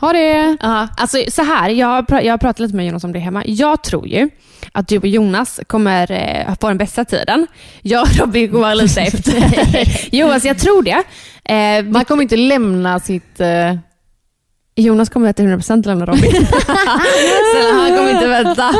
ha 0.00 0.12
det. 0.12 0.56
Ja, 0.60 0.88
alltså 0.96 1.18
så 1.28 1.42
här, 1.42 1.70
jag, 1.70 1.86
har 1.86 2.02
pra- 2.02 2.22
jag 2.22 2.32
har 2.32 2.38
pratat 2.38 2.60
lite 2.60 2.76
med 2.76 2.86
Jonas 2.86 3.04
om 3.04 3.12
det 3.12 3.18
hemma. 3.18 3.42
Jag 3.46 3.82
tror 3.82 4.08
ju 4.08 4.30
att 4.74 4.88
du 4.88 4.98
och 4.98 5.06
Jonas 5.06 5.60
kommer 5.66 6.12
eh, 6.12 6.54
få 6.60 6.68
den 6.68 6.78
bästa 6.78 7.04
tiden. 7.04 7.46
Jag 7.82 8.02
och 8.02 8.16
Robin 8.16 8.48
kommer 8.48 8.60
vara 8.62 8.74
lite 8.74 9.00
efter. 9.00 9.34
jo, 10.12 10.30
alltså 10.30 10.48
jag 10.48 10.58
tror 10.58 10.82
det. 10.82 11.02
Eh, 11.54 11.84
Man 11.84 12.04
kommer 12.04 12.22
inte 12.22 12.36
lämna 12.36 13.00
sitt... 13.00 13.40
Eh, 13.40 13.74
Jonas 14.76 15.08
kommer 15.08 15.32
till 15.32 15.44
100% 15.44 15.86
lämna 15.86 16.06
Robin. 16.06 16.22
Snälla, 17.52 17.72
han 17.72 17.96
kommer 17.96 18.10
inte 18.14 18.26
vänta. 18.26 18.74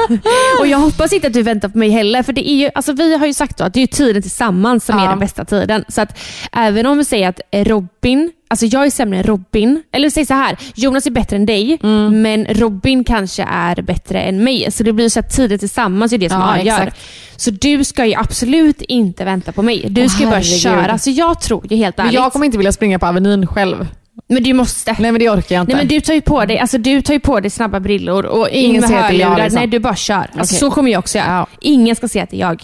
Och 0.61 0.67
jag 0.67 0.79
hoppas 0.79 1.13
inte 1.13 1.27
att 1.27 1.33
du 1.33 1.43
väntar 1.43 1.69
på 1.69 1.79
mig 1.79 1.91
heller. 1.91 2.23
För 2.23 2.33
det 2.33 2.49
är 2.51 2.55
ju, 2.55 2.71
alltså 2.75 2.93
vi 2.93 3.17
har 3.17 3.27
ju 3.27 3.35
sagt 3.35 3.61
att 3.61 3.75
det 3.75 3.83
är 3.83 3.87
tiden 3.87 4.23
tillsammans 4.23 4.85
som 4.85 4.99
Ja. 4.99 5.05
är 5.05 5.09
den 5.09 5.19
bästa 5.19 5.45
tiden. 5.45 5.85
Så 5.89 6.01
att 6.01 6.19
även 6.53 6.87
om 6.87 6.99
vi 6.99 7.05
säger 7.05 7.29
att 7.29 7.41
Robin, 7.53 8.33
alltså 8.63 8.67
jag 8.79 8.87
är 8.87 8.91
sämre 8.91 9.19
än 9.19 9.25
Robin. 9.25 9.83
Eller 9.93 10.11
säger 10.11 10.27
så 10.27 10.35
här, 10.35 10.57
Jonas 10.75 11.07
är 11.07 11.11
bättre 11.11 11.37
än 11.37 11.47
dig, 11.47 11.79
Mm. 11.83 12.23
men 12.23 12.45
Robin 12.47 13.05
kanske 13.05 13.43
är 13.43 13.83
bättre 13.83 14.21
än 14.21 14.45
mig. 14.45 14.67
Så 14.73 14.83
det 14.83 14.93
blir 14.93 15.09
så 15.09 15.21
att 15.21 15.31
tiden 15.37 15.59
tillsammans 15.59 16.13
är 16.13 16.19
det 16.19 16.31
som 16.31 16.41
Ja, 16.41 16.59
avgör. 16.61 16.75
exakt. 16.81 17.01
Så 17.37 17.51
du 17.51 17.85
ska 17.85 18.07
ju 18.07 18.15
absolut 18.15 18.83
inte 18.83 19.25
vänta 19.25 19.53
på 19.53 19.63
mig. 19.63 19.87
Du 19.89 20.09
ska 20.09 20.19
ju 20.21 20.27
bara 20.27 20.35
herregud. 20.37 20.61
köra. 20.61 20.99
Så 20.99 21.11
jag 21.11 21.41
tror 21.41 21.67
ju 21.73 21.77
helt 21.77 21.97
men 21.97 22.07
ärligt. 22.07 22.21
jag 22.21 22.33
kommer 22.33 22.47
inte 22.47 22.59
vilja 22.59 22.73
springa 22.73 22.99
på 22.99 23.07
Avenyn 23.07 23.47
själv. 23.47 23.87
Men 24.29 24.43
du 24.43 24.53
måste. 24.53 24.97
Nej 24.99 25.13
men 25.13 25.19
det 25.21 25.31
orkar 25.31 25.55
jag 25.55 25.63
inte. 25.63 25.73
Nej 25.73 25.85
men 25.85 25.89
du 25.89 26.01
tar 26.01 26.15
ju 26.15 26.21
på 26.21 26.45
dig, 26.45 26.59
alltså, 26.59 26.79
du 26.79 27.03
tar 27.03 27.15
ju 27.15 27.21
på 27.21 27.41
dig 27.41 27.51
snabba 27.51 27.81
brillor 27.81 28.27
och 28.27 28.49
Ingen 28.51 28.71
ingen 28.71 28.89
ser 28.89 28.97
att 28.99 29.09
det 29.11 29.17
är 29.17 29.21
jag, 29.21 29.39
liksom. 29.39 29.59
Nej 29.59 29.67
du 29.67 29.79
bara 29.79 29.97
kör. 29.97 30.15
Alltså, 30.17 30.37
Okej. 30.39 30.59
Så 30.59 30.71
kommer 30.71 30.91
jag 30.93 30.99
också 30.99 31.19
göra. 31.19 31.29
Ja. 31.33 31.47
Ingen 31.61 31.97
ska 31.97 32.09
se 32.09 32.21
att 32.21 32.31
det 32.31 32.37
är 32.37 32.41
jag. 32.41 32.63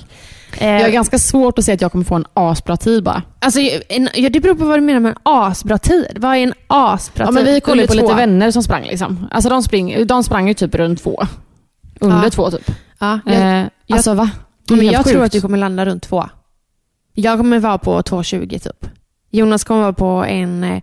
Eh, 0.59 0.69
Jag 0.73 0.83
har 0.83 0.89
ganska 0.91 1.19
svårt 1.19 1.59
att 1.59 1.65
se 1.65 1.73
att 1.73 1.81
jag 1.81 1.93
kommer 1.93 2.05
få 2.05 2.15
en 2.15 2.25
asbra 2.35 2.77
tid 2.77 3.03
bara. 3.05 3.23
alltså, 3.39 3.61
en, 3.89 4.09
ja, 4.15 4.29
det 4.29 4.41
beror 4.41 4.55
på 4.55 4.65
vad 4.65 4.79
du 4.79 4.81
menar 4.81 5.01
med 5.01 5.11
en 5.11 5.19
asbra 5.23 5.79
tid. 5.79 6.17
Vad 6.21 6.37
är 6.37 6.43
en 6.43 6.55
asbra 6.67 7.25
Ja, 7.25 7.27
tid? 7.27 7.35
men 7.35 7.45
vi 7.45 7.61
kollade 7.61 7.87
på 7.87 7.93
Under 7.93 8.03
lite 8.05 8.15
två. 8.15 8.17
vänner 8.17 8.51
som 8.51 8.63
sprang. 8.63 8.85
Liksom. 8.85 9.27
Alltså, 9.31 9.51
de, 9.51 9.63
spring, 9.63 10.07
de 10.07 10.25
sprang 10.25 10.49
ju 10.49 10.55
typ 10.55 10.75
runt 10.75 11.03
två. 11.03 11.23
Under 12.01 12.25
Ja. 12.25 12.31
två 12.31 12.51
typ. 12.51 12.71
Ja, 12.99 13.21
jag, 13.27 13.61
eh, 13.61 13.67
alltså 13.93 14.15
va? 14.15 14.31
Är 14.71 14.77
men 14.77 14.87
jag 14.87 15.05
tror 15.05 15.15
sjukt. 15.15 15.25
att 15.27 15.33
du 15.33 15.41
kommer 15.41 15.59
landa 15.59 15.85
runt 15.87 16.03
två. 16.03 16.29
Jag 17.15 17.39
kommer 17.39 17.59
vara 17.59 17.79
på 17.79 18.03
2,20 18.03 18.59
typ. 18.59 18.91
Jonas 19.31 19.65
kommer 19.65 19.81
vara 19.83 19.93
på 19.93 20.25
en, 20.25 20.65
eh, 20.65 20.83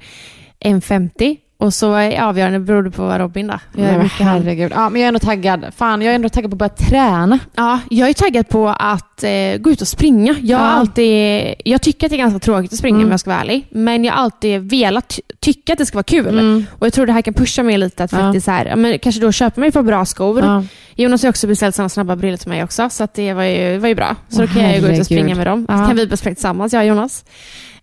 en 0.60 0.82
50 0.82 1.38
och 1.60 1.74
så 1.74 1.94
är 1.94 2.22
avgörande 2.22 2.60
beror 2.60 2.84
det 2.84 2.92
på 2.92 3.06
vad 3.06 3.20
Robin 3.20 3.48
då. 3.48 3.54
Jag 3.76 3.84
Nej, 3.84 3.94
är 3.96 4.00
han. 4.24 4.28
herregud. 4.42 4.72
Ja, 4.76 4.90
men 4.90 5.02
jag 5.02 5.06
är 5.06 5.08
ändå 5.08 5.20
taggad. 5.20 5.66
Fan, 5.78 6.02
jag 6.02 6.12
är 6.12 6.16
ändå 6.16 6.30
taggad 6.30 6.52
på 6.52 6.56
att 6.66 6.78
börja 6.78 6.90
träna. 6.90 7.40
Ja, 7.56 7.80
jag 7.90 8.10
är 8.10 8.14
taggad 8.14 8.50
på 8.50 8.68
att 8.70 9.24
eh, 9.24 9.58
gå 9.60 9.72
ut 9.72 9.82
och 9.82 9.88
springa. 9.88 10.36
Jag, 10.42 10.60
Ja. 10.62 10.66
alltid, 10.66 11.56
jag 11.66 11.82
tycker 11.82 12.06
att 12.08 12.10
det 12.12 12.16
är 12.16 12.18
ganska 12.18 12.40
tråkigt 12.40 12.74
att 12.74 12.80
springa 12.80 12.96
Mm. 12.96 13.06
om 13.08 13.12
jag 13.12 13.20
ska 13.20 13.30
vara 13.30 13.42
ärlig. 13.42 13.68
Men 13.70 14.06
jag 14.06 14.14
har 14.14 14.24
alltid 14.24 14.62
velat 14.70 15.08
ty- 15.08 15.22
tycka 15.40 15.74
att 15.74 15.80
det 15.80 15.86
ska 15.86 15.96
vara 15.98 16.04
kul. 16.04 16.28
Mm. 16.40 16.66
Och 16.80 16.86
Jag 16.86 16.94
tror 16.94 17.06
det 17.06 17.14
här 17.14 17.22
kan 17.22 17.34
pusha 17.34 17.64
mig 17.64 17.78
lite 17.78 18.04
att 18.04 18.12
Ja. 18.12 18.18
faktiskt 18.18 18.48
här, 18.48 18.76
men 18.76 19.00
kanske 19.00 19.22
då 19.22 19.32
köpa 19.32 19.62
mig 19.62 19.72
för 19.72 19.82
bra 19.82 20.06
skor. 20.06 20.40
Ja. 20.42 20.64
Jonas 20.96 21.24
har 21.24 21.30
också 21.30 21.48
beställt 21.48 21.76
sådana 21.76 21.90
snabba 21.90 22.16
brillor 22.16 22.38
till 22.38 22.50
mig 22.50 22.64
också, 22.64 22.90
så 22.90 23.08
det 23.16 23.34
var 23.34 23.44
ju, 23.44 23.78
var 23.78 23.88
ju 23.90 23.96
bra. 23.96 24.16
Så 24.30 24.42
Åh, 24.44 24.48
då 24.48 24.54
kan 24.54 24.64
jag 24.64 24.76
ju 24.76 24.76
gå 24.76 24.78
ut 24.78 24.84
herregud. 24.84 25.00
och 25.00 25.06
springa 25.06 25.36
med 25.36 25.48
dem. 25.48 25.66
Så 25.70 25.74
kan 25.74 25.96
vi 25.96 26.06
börja 26.06 26.18
springa 26.18 26.36
tillsammans, 26.36 26.74
jag 26.74 26.82
och 26.82 26.88
Jonas. 26.88 27.26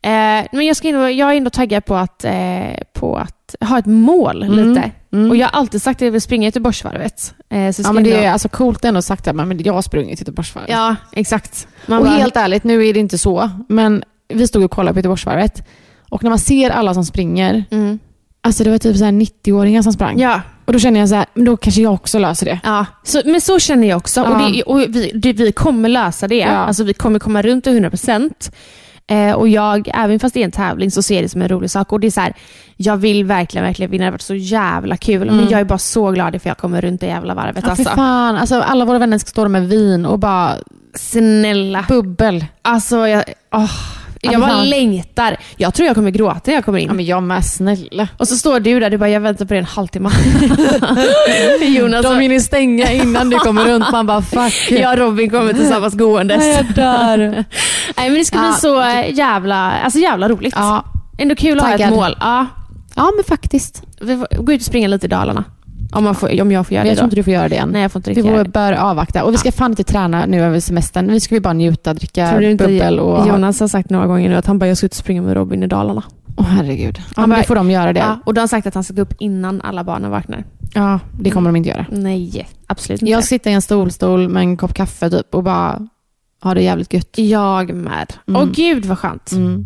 Eh, 0.04 0.46
men 0.52 0.66
jag, 0.66 0.76
ska 0.76 0.88
ändå, 0.88 1.10
jag 1.10 1.32
är 1.32 1.36
ändå 1.36 1.50
taggad 1.50 1.84
på 1.84 1.94
att, 1.94 2.24
eh, 2.24 2.32
på 2.92 3.16
att 3.16 3.54
ha 3.68 3.78
ett 3.78 3.86
mål 3.86 4.42
Mm. 4.42 4.68
lite. 4.68 4.90
Mm. 5.12 5.30
Och 5.30 5.36
jag 5.36 5.46
har 5.48 5.58
alltid 5.60 5.82
sagt 5.82 5.98
att 5.98 6.04
jag 6.04 6.12
vill 6.12 6.20
springa 6.20 6.44
Göteborgsvarvet. 6.44 7.34
Eh, 7.50 7.72
så 7.72 7.82
Ja, 7.82 7.92
men 7.92 8.04
det 8.04 8.24
är 8.24 8.30
alltså 8.32 8.48
coolt 8.48 8.84
ändå 8.84 9.02
sagt 9.02 9.28
att 9.28 9.36
men 9.36 9.62
jag 9.64 9.72
har 9.72 9.82
sprungit 9.82 10.20
Göteborgsvarvet. 10.20 10.70
Ja, 10.70 10.96
exakt. 11.12 11.68
Man 11.86 11.98
och 11.98 12.04
bara- 12.04 12.14
helt 12.14 12.36
ärligt, 12.36 12.64
nu 12.64 12.86
är 12.86 12.94
det 12.94 13.00
inte 13.00 13.18
så, 13.18 13.50
men 13.68 14.04
vi 14.28 14.46
stod 14.46 14.64
och 14.64 14.70
kollade 14.70 14.94
på 14.94 14.98
Göteborgsvarvet 14.98 15.62
och 16.10 16.22
när 16.22 16.30
man 16.30 16.38
ser 16.38 16.70
alla 16.70 16.94
som 16.94 17.04
springer, 17.04 17.64
Mm. 17.70 17.98
alltså 18.40 18.64
det 18.64 18.70
var 18.70 18.78
typ 18.78 18.96
så 18.96 19.04
här 19.04 19.12
90-åringar 19.12 19.82
som 19.82 19.92
sprang. 19.92 20.18
Ja, 20.20 20.40
Och 20.64 20.72
då 20.72 20.78
känner 20.78 21.00
jag 21.00 21.08
så 21.08 21.14
här, 21.14 21.26
då 21.34 21.56
kanske 21.56 21.82
jag 21.82 21.92
också 21.94 22.18
löser 22.18 22.46
det. 22.46 22.60
ja. 22.64 22.86
Så, 23.04 23.22
men 23.24 23.40
så 23.40 23.58
känner 23.58 23.88
jag 23.88 23.96
också. 23.96 24.22
Och, 24.22 24.40
Ja. 24.40 24.48
det, 24.54 24.62
och 24.62 24.80
vi, 24.80 25.10
det, 25.14 25.32
vi 25.32 25.52
kommer 25.52 25.88
lösa 25.88 26.28
det. 26.28 26.36
Ja. 26.36 26.48
Alltså, 26.48 26.84
vi 26.84 26.94
kommer 26.94 27.18
komma 27.18 27.42
runt 27.42 27.64
till 27.64 27.72
100%. 27.72 28.52
Eh, 29.10 29.32
och 29.32 29.48
jag, 29.48 29.90
även 29.94 30.18
fast 30.18 30.34
det 30.34 30.40
är 30.40 30.44
en 30.44 30.50
tävling, 30.50 30.90
så 30.90 31.02
ser 31.02 31.14
jag 31.14 31.24
det 31.24 31.28
som 31.28 31.42
en 31.42 31.48
rolig 31.48 31.70
sak. 31.70 31.92
Och 31.92 32.00
det 32.00 32.06
är 32.06 32.10
så 32.10 32.20
här, 32.20 32.32
jag 32.76 32.96
vill 32.96 33.24
verkligen, 33.24 33.64
verkligen 33.64 33.90
vinna. 33.90 34.02
Det 34.04 34.06
har 34.06 34.12
varit 34.12 34.20
så 34.22 34.34
jävla 34.34 34.96
kul. 34.96 35.18
Men 35.26 35.38
Mm. 35.38 35.48
jag 35.50 35.60
är 35.60 35.64
bara 35.64 35.78
så 35.78 36.10
glad 36.10 36.42
för 36.42 36.50
jag 36.50 36.58
kommer 36.58 36.80
runt 36.80 37.00
det 37.00 37.06
jävla 37.06 37.34
varvet. 37.34 37.56
Ja, 37.56 37.62
för 37.62 37.68
alltså. 37.82 37.94
fan, 37.94 38.36
alltså, 38.36 38.60
alla 38.60 38.84
våra 38.84 38.98
vänner 38.98 39.18
ska 39.18 39.28
stå 39.28 39.42
där 39.42 39.48
med 39.48 39.68
vin 39.68 40.06
och 40.06 40.18
bara 40.18 40.52
Snälla. 40.94 41.84
bubbel. 41.88 42.44
Alltså, 42.62 43.08
jag, 43.08 43.24
Ja, 43.50 43.68
jag 44.32 44.40
bara 44.40 44.50
fan. 44.50 44.68
längtar. 44.68 45.36
Jag 45.56 45.74
tror 45.74 45.86
jag 45.86 45.94
kommer 45.96 46.10
gråta 46.10 46.40
när 46.44 46.54
jag 46.54 46.64
kommer 46.64 46.78
in. 46.78 46.86
Ja, 46.88 46.94
men 46.94 47.04
jag 47.04 47.22
med, 47.22 47.44
snälla. 47.44 48.08
Och 48.18 48.28
så 48.28 48.36
står 48.36 48.60
du 48.60 48.80
där, 48.80 48.90
du 48.90 48.98
bara, 48.98 49.08
jag 49.10 49.20
väntar 49.20 49.44
på 49.44 49.54
det 49.54 49.58
en 49.60 49.64
halvtimme. 49.66 50.10
Jonas, 51.78 52.02
De 52.02 52.18
hinner 52.20 52.38
stänga 52.40 52.92
innan 52.92 53.30
du 53.30 53.38
kommer 53.38 53.64
runt. 53.64 53.92
Man 53.92 54.06
bara 54.06 54.22
fuck. 54.22 54.70
jag 54.70 54.92
och 54.92 54.98
Robin 54.98 55.30
kommer 55.30 55.52
tillsammans 55.52 55.94
gåendes. 55.94 56.46
jag 56.56 56.74
dör. 56.74 57.18
Nej 57.96 58.10
men 58.10 58.14
det 58.14 58.24
ska 58.24 58.38
bli 58.38 58.48
Ja. 58.48 58.52
så 58.54 58.80
eh, 58.82 59.10
jävla, 59.14 59.72
alltså 59.72 59.98
jävla 59.98 60.28
roligt. 60.28 60.54
Ja. 60.56 60.84
Ändå 61.18 61.34
kul 61.34 61.58
att 61.58 61.64
ha 61.64 61.70
Taggad. 61.72 61.88
ett 61.88 61.94
mål. 61.94 62.16
Ja, 62.20 62.46
ja, 62.94 63.12
men 63.16 63.24
faktiskt. 63.24 63.82
vi 64.00 64.16
får 64.16 64.42
gå 64.42 64.52
ut 64.52 64.60
och 64.60 64.66
springa 64.66 64.88
lite 64.88 65.06
i 65.06 65.08
Dalarna. 65.08 65.44
Om, 65.94 66.04
man 66.04 66.14
får, 66.14 66.40
om 66.42 66.52
jag 66.52 66.66
får 66.66 66.74
göra 66.74 66.82
Men 66.84 66.88
jag 66.88 66.96
det 66.96 66.98
tror 66.98 67.02
då. 67.02 67.06
inte 67.06 67.16
du 67.16 67.22
får 67.22 67.32
göra 67.32 67.48
det 67.48 67.56
än. 67.56 67.68
Nej 67.68 67.82
jag 67.82 67.92
får 67.92 67.98
inte 68.00 68.10
Vi 68.10 68.16
riktigt 68.16 68.32
göra 68.32 68.44
bör, 68.44 68.72
det. 68.72 68.80
avvakta. 68.82 69.24
Och 69.24 69.32
vi 69.32 69.36
ska 69.36 69.52
fan 69.52 69.70
inte 69.70 69.84
träna 69.84 70.26
nu 70.26 70.42
över 70.42 70.60
semestern. 70.60 71.08
Vi 71.12 71.20
ska 71.20 71.34
ju 71.34 71.40
bara 71.40 71.52
njuta, 71.52 71.94
dricka 71.94 72.30
Tror 72.30 72.40
du 72.40 72.50
inte 72.50 72.64
bubbel 72.66 73.00
och... 73.00 73.28
Jonas 73.28 73.60
har 73.60 73.68
sagt 73.68 73.90
några 73.90 74.06
gånger 74.06 74.28
nu 74.28 74.34
att 74.36 74.46
han 74.46 74.58
bara, 74.58 74.66
jag 74.68 74.76
ska 74.76 74.86
ut 74.86 74.92
och 74.92 74.96
springa 74.96 75.22
med 75.22 75.34
Robin 75.34 75.62
i 75.62 75.66
Dalarna. 75.66 76.02
Åh 76.36 76.44
herregud. 76.46 76.98
Ja, 77.16 77.20
men 77.20 77.30
bara- 77.30 77.36
då 77.38 77.42
får 77.44 77.54
de 77.54 77.70
göra 77.70 77.92
det. 77.92 78.00
Ja, 78.00 78.06
Ja, 78.06 78.18
och 78.24 78.34
då 78.34 78.38
har 78.38 78.42
han 78.42 78.48
sagt 78.48 78.66
att 78.66 78.74
han 78.74 78.84
ska 78.84 78.94
gå 78.94 79.02
upp 79.02 79.14
innan 79.18 79.60
alla 79.60 79.84
barnen 79.84 80.10
vaknar. 80.10 80.44
det 81.20 81.30
kommer 81.30 81.48
de 81.48 81.56
inte 81.56 81.68
göra. 81.68 81.86
Nej, 81.90 82.46
absolut 82.66 83.02
inte. 83.02 83.10
Jag 83.12 83.24
sitter 83.24 83.50
i 83.50 83.54
en 83.54 83.62
stolstol 83.62 84.28
med 84.28 84.40
en 84.40 84.56
kopp 84.56 84.74
kaffe 84.74 85.10
typ 85.10 85.34
och 85.34 85.42
bara 85.42 85.88
har 86.40 86.54
det 86.54 86.62
jävligt 86.62 86.92
gött. 86.92 87.18
jag 87.18 87.74
med. 87.74 88.12
Åh 88.28 88.34
Mm. 88.42 88.52
gud 88.52 88.84
vad 88.84 88.98
skönt. 88.98 89.32
Mm. 89.32 89.64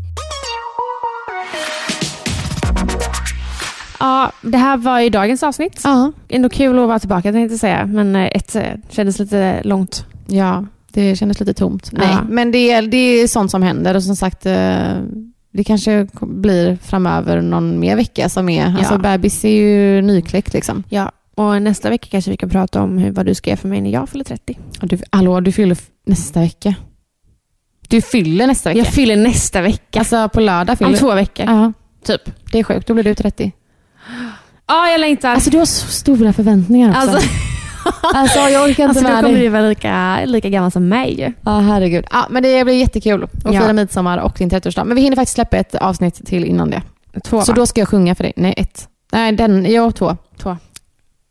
Ja, 4.01 4.33
det 4.43 4.59
här 4.59 4.77
var 4.77 5.01
ju 5.01 5.09
dagens 5.11 5.43
avsnitt. 5.43 5.81
Ja. 5.85 6.13
Ändå 6.29 6.49
kul 6.49 6.79
att 6.79 6.89
vara 6.89 6.99
tillbaka 6.99 7.33
tänkte 7.33 7.53
jag 7.53 7.61
säga, 7.61 7.87
men 7.87 8.17
eh, 8.17 8.27
ett 8.35 8.57
eh, 8.57 8.63
kändes 8.91 9.19
lite 9.19 9.63
långt. 9.63 10.05
ja, 10.27 10.67
det 10.93 11.17
kändes 11.17 11.41
lite 11.41 11.55
tomt. 11.55 11.89
Nej, 11.93 12.09
Ja. 12.11 12.19
men 12.29 12.51
det 12.53 12.71
är, 12.71 12.83
det 12.83 12.97
är 12.97 13.29
sånt 13.29 13.51
som 13.51 13.63
händer 13.63 13.95
och 13.95 14.03
som 14.03 14.17
sagt 14.17 14.47
eh, 14.47 14.55
det 15.53 15.65
kanske 15.65 16.07
blir 16.21 16.77
framöver 16.77 17.41
någon 17.41 17.81
mer 17.81 17.97
vecka 17.97 18.29
som 18.29 18.49
är, 18.49 18.77
alltså 18.79 18.99
bebis 18.99 19.45
är 19.45 19.49
ju 19.49 20.03
nykläckt 20.03 20.53
liksom. 20.53 20.83
Ja, 20.89 21.13
och 21.35 21.63
nästa 21.63 21.91
vecka 21.91 22.07
kanske 22.11 22.31
vi 22.31 22.37
kan 22.37 22.51
prata 22.51 22.83
om 22.83 22.99
hur, 22.99 23.11
vad 23.11 23.27
du 23.27 23.35
ska 23.35 23.51
göra 23.51 23.57
för 23.57 23.69
mig 23.69 23.81
när 23.81 23.91
jag 23.91 24.09
fyller 24.09 24.25
30. 24.25 24.59
Och 24.83 24.89
Du, 24.89 24.99
hallå, 25.11 25.41
du 25.41 25.53
fyller 25.53 25.77
nästa 26.07 26.41
vecka. 26.41 26.75
Du 27.89 28.01
fyller 28.03 28.47
nästa 28.47 28.69
vecka? 28.71 28.79
Jag 28.79 28.87
fyller 28.87 29.17
nästa 29.17 29.61
vecka. 29.63 29.99
Alltså 29.99 30.29
på 30.29 30.41
lördag 30.41 30.79
fyller 30.79 30.91
Om 30.91 30.97
två 30.97 31.15
veckor. 31.15 31.47
Ja, 31.47 31.73
Typ. 32.05 32.21
det 32.53 32.59
är 32.59 32.63
sjukt. 32.65 32.87
Då 32.89 32.95
blir 32.95 33.05
du 33.05 33.15
30. 33.15 33.53
Ja, 34.69 34.89
jag 34.91 35.01
längtar. 35.01 35.29
Alltså 35.29 35.51
du 35.51 35.59
har 35.59 35.65
så 35.65 35.87
stora 35.89 36.33
förväntningar 36.33 36.89
också. 36.91 37.01
Alltså, 37.11 37.29
Alltså 38.03 38.39
jag 38.39 38.63
orkar 38.63 38.69
inte 38.69 38.85
alltså 38.85 39.03
med 39.03 39.13
kommer 39.17 39.33
dig. 39.35 39.43
du 39.43 39.49
vara 39.49 39.63
lika, 39.63 40.19
lika 40.25 40.49
gammal 40.49 40.71
som 40.71 40.89
mig. 40.89 41.35
Ja, 41.45 41.59
herregud. 41.59 42.05
Ja, 42.11 42.27
men 42.31 42.43
det 42.43 42.65
blir 42.65 42.75
jättekul 42.75 43.25
att 43.25 43.31
Ja. 43.45 43.61
fira 43.61 43.73
midsommar 43.73 44.19
och 44.19 44.35
din 44.39 44.51
30-årsdag. 44.51 44.85
Men 44.85 44.97
vi 44.97 45.03
hinner 45.03 45.17
faktiskt 45.17 45.35
släppa 45.35 45.57
ett 45.57 45.75
avsnitt 45.75 46.27
till 46.27 46.45
innan 46.45 46.71
det. 46.71 46.83
Två 47.25 47.41
Så 47.43 47.53
va? 47.53 47.57
då 47.57 47.67
ska 47.67 47.81
jag 47.81 47.89
sjunga 47.89 48.15
för 48.15 48.25
dig. 48.25 48.33
Nej, 48.37 48.55
ett. 48.57 48.89
Nej, 49.13 49.33
den. 49.33 49.73
Ja, 49.73 49.91
två. 49.91 50.17
Två. 50.43 50.57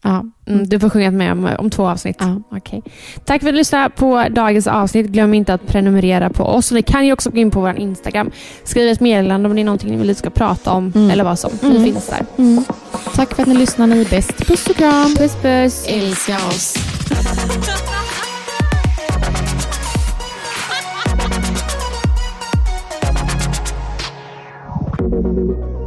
Ja. 0.04 0.24
Mm, 0.48 0.70
du 0.70 0.80
får 0.80 0.90
sjunga 0.90 1.12
med 1.12 1.32
om, 1.32 1.50
om 1.60 1.70
två 1.70 1.88
avsnitt. 1.90 2.16
Ja. 2.20 2.42
Okej. 2.52 2.82
Tack 3.26 3.42
för 3.42 3.48
att 3.50 3.54
du 3.54 3.58
lyssnade 3.58 3.90
på 3.90 4.26
dagens 4.32 4.68
avsnitt. 4.68 5.08
Glöm 5.08 5.34
inte 5.34 5.54
att 5.54 5.68
prenumerera 5.68 6.30
på 6.30 6.44
oss. 6.44 6.72
Och 6.72 6.76
ni 6.76 6.82
kan 6.82 7.06
ju 7.06 7.14
också 7.14 7.30
gå 7.30 7.38
in 7.38 7.52
på 7.52 7.62
vår 7.62 7.78
Instagram. 7.78 8.32
Skriv 8.64 8.90
ett 8.90 9.00
meddelande 9.00 9.50
om 9.50 9.56
det 9.56 9.62
är 9.62 9.66
någonting 9.66 9.92
ni 9.92 9.98
vill 9.98 10.10
att 10.10 10.16
vi 10.16 10.20
ska 10.20 10.30
prata 10.30 10.72
om. 10.72 10.92
Mm. 10.96 11.10
Eller 11.12 11.24
vad 11.24 11.40
som. 11.40 11.52
Vi 11.62 11.68
Mm. 11.68 11.84
finns 11.84 12.08
där. 12.08 12.26
Mm. 12.38 12.64
Tack 13.16 13.36
för 13.36 13.42
att 13.42 13.48
ni 13.48 13.56
lyssnar. 13.56 13.88
Ni 13.88 14.02
är 14.02 14.10
bäst. 14.10 14.48
Puss 14.48 14.68
och 14.68 14.76
kram. 14.76 15.16
Puss 15.18 15.36
puss. 15.36 15.86
Älska 15.88 16.36
oss. 16.36 16.76